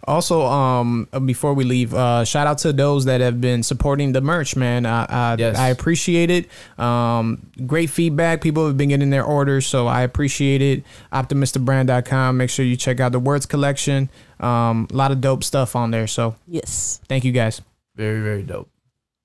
[0.10, 4.22] Also, um, before we leave, uh, shout out to those that have been supporting the
[4.22, 4.86] merch, man.
[4.88, 5.56] I I, Yes.
[5.58, 6.50] I appreciate it.
[6.80, 8.42] Um, great feedback.
[8.42, 10.84] People have been getting their orders, so I appreciate it.
[11.14, 12.38] OptimistaBrand.com.
[12.38, 14.10] Make sure you check out the words collection.
[14.40, 16.08] Um, a lot of dope stuff on there.
[16.08, 17.00] So Yes.
[17.08, 17.62] thank you guys.
[17.96, 18.70] Very very dope.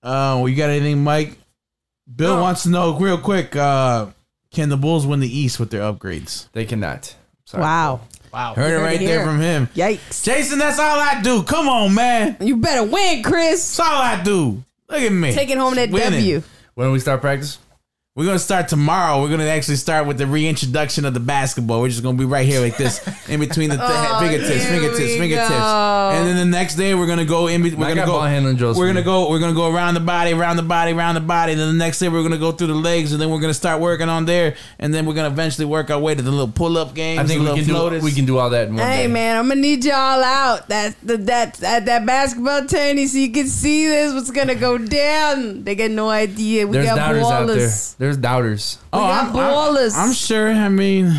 [0.03, 1.39] Uh, well, you got anything, Mike?
[2.15, 3.57] Bill wants to know real quick.
[3.57, 4.09] Uh,
[4.51, 6.49] can the Bulls win the East with their upgrades?
[6.53, 7.15] They cannot.
[7.47, 7.63] Sorry.
[7.63, 8.01] Wow.
[8.35, 8.55] Wow.
[8.55, 9.19] Heard it right here.
[9.19, 9.69] there from him.
[9.77, 10.25] Yikes.
[10.25, 11.45] Jason, that's all I do.
[11.45, 12.37] Come on, man.
[12.41, 13.77] You better win, Chris.
[13.77, 14.65] That's all I do.
[14.89, 15.33] Look at me.
[15.33, 16.19] Taking home that Winning.
[16.19, 16.43] W.
[16.75, 17.59] When we start practice?
[18.17, 19.21] We're gonna start tomorrow.
[19.21, 21.81] We're gonna actually start with the reintroduction of the basketball.
[21.81, 25.17] We're just gonna be right here like this, in between the th- Oh, fingertips, fingertips,
[25.17, 26.11] fingertips, go.
[26.15, 27.65] and then the next day we're gonna go in.
[27.65, 28.13] be- We're I gonna got go.
[28.13, 29.29] ball handling drills We're gonna go.
[29.29, 31.55] We're gonna go around the body, around the body, around the body.
[31.57, 33.81] Then the next day we're gonna go through the legs, and then we're gonna start
[33.81, 36.79] working on there, and then we're gonna eventually work our way to the little pull
[36.79, 37.19] up games.
[37.19, 38.03] I think we can floaters.
[38.03, 39.13] do we can do all that in one Hey day.
[39.13, 40.69] man, I'm gonna need y'all out.
[40.69, 44.15] That that that that, that basketball tourney, so you can see this.
[44.15, 45.65] What's gonna go down?
[45.65, 46.65] They got no idea.
[46.69, 47.57] We There's got doubters out there.
[47.57, 47.97] ballers.
[48.05, 48.77] There's doubters.
[48.93, 50.09] Oh, We got I'm, I'm.
[50.09, 50.49] I'm sure.
[50.53, 51.19] I mean,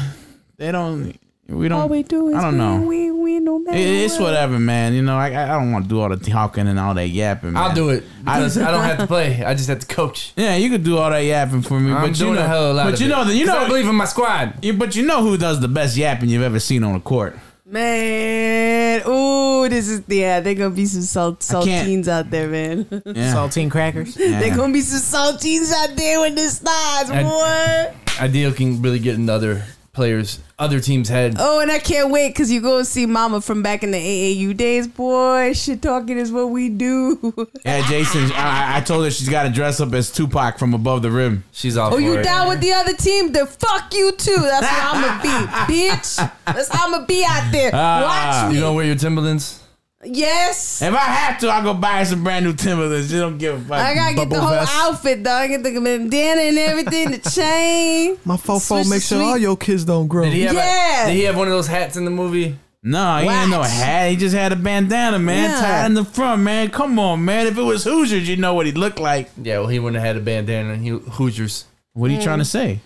[0.57, 1.19] they don't.
[1.47, 1.81] We don't.
[1.81, 2.81] All we do is I don't know.
[2.81, 3.75] We we no matter.
[3.75, 4.93] It- It's whatever, man.
[4.93, 7.53] You know, I I don't want to do all the talking and all that yapping.
[7.53, 7.63] Man.
[7.63, 8.03] I'll do it.
[8.27, 9.43] I Because don't- I don't have to play.
[9.43, 10.33] I just have to coach.
[10.37, 12.65] Yeah, you could do all that yapping for me, I'm but you know, a hell
[12.65, 14.05] of a lot but of you know that you 'Cause know I believe in my
[14.05, 14.53] squad.
[14.61, 17.35] Yeah, but you know who does the best yapping you've ever seen on a court?
[17.67, 20.39] Man, ooh, this is yeah.
[20.39, 22.85] They're gonna be some salt I can't- saltines out there, man.
[22.91, 23.01] Yeah.
[23.33, 24.15] Saltine crackers.
[24.15, 24.39] Yeah.
[24.39, 27.95] They're gonna be some saltines out there with the stars, I- boy.
[28.23, 29.63] Ideal can really get in other
[29.95, 31.35] players, other teams' head.
[31.39, 34.55] Oh, and I can't wait because you go see Mama from back in the AAU
[34.55, 35.53] days, boy.
[35.53, 37.33] Shit talking is what we do.
[37.65, 38.31] Yeah, Jason.
[38.33, 41.43] I, I told her she's got to dress up as Tupac from above the rim.
[41.51, 41.95] She's all.
[41.95, 43.31] Oh, you down with the other team?
[43.31, 44.35] Then fuck you too.
[44.35, 46.31] That's where I'm gonna be, bitch.
[46.45, 47.71] That's how I'm gonna be out there.
[47.73, 48.03] Ah.
[48.43, 48.61] Watch You me.
[48.61, 49.61] gonna wear your Timberlands?
[50.05, 50.81] Yes.
[50.81, 53.11] If I have to, I'll go buy some brand new Timberlands.
[53.11, 53.79] You don't give a fuck.
[53.79, 54.71] I gotta get the whole vest.
[54.73, 55.33] outfit, though.
[55.33, 58.17] I get the bandana and everything, the chain.
[58.25, 60.23] My fofo Switch make sure all your kids don't grow.
[60.25, 60.55] Did he have?
[60.55, 61.03] Yeah.
[61.03, 62.57] A, did he have one of those hats in the movie?
[62.87, 63.73] No, he ain't no Wax.
[63.73, 64.11] hat.
[64.11, 65.59] He just had a bandana, man, Yeah.
[65.59, 66.69] tied in the front, man.
[66.69, 67.47] Come on, man.
[67.47, 69.31] If it was Hoosiers, you know what he looked like.
[69.41, 70.73] Yeah, well, he wouldn't have had a bandana.
[70.73, 71.65] and He Hoosiers.
[71.93, 72.47] What are you trying to mm.
[72.47, 72.79] say?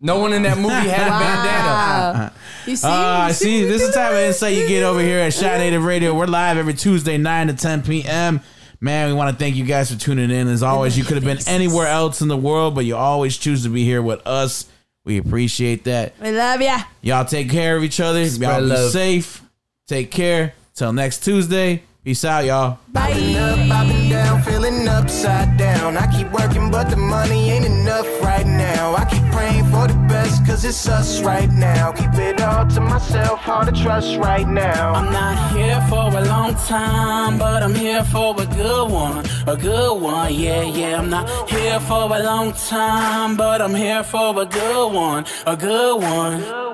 [0.00, 2.32] No one in that movie had a bandana.
[2.66, 2.70] Wow.
[2.72, 2.86] You see?
[2.88, 5.34] Uh, You see, what this is the type of insight you get over here at
[5.34, 6.14] Chi-Native Radio.
[6.14, 8.40] We're live every Tuesday, 9 to 10 p.m.
[8.80, 10.48] Man, we want to thank you guys for tuning in.
[10.48, 13.62] As always, you could have been anywhere else in the world, but you always choose
[13.62, 14.66] to be here with us.
[15.04, 16.14] We appreciate that.
[16.20, 16.80] We love ya.
[17.00, 18.26] Y'all take care of each other.
[18.28, 18.90] Spread y'all be love.
[18.90, 19.42] safe.
[19.86, 20.54] Take care.
[20.74, 21.82] Till next Tuesday.
[22.04, 22.78] Peace out, y'all.
[22.92, 23.10] Bye.
[23.36, 25.96] Up, I've been down, feeling upside down.
[25.96, 28.94] I keep working, but the money ain't enough right now.
[28.94, 29.65] I keep praying for the best,
[30.56, 31.92] cause it's us right now.
[31.92, 34.94] Keep it all to myself, hard to trust right now.
[34.94, 39.26] I'm not here for a long time, but I'm here for a good one.
[39.46, 40.98] A good one, yeah, yeah.
[40.98, 45.26] I'm not here for a long time, but I'm here for a good one.
[45.46, 46.66] A good one.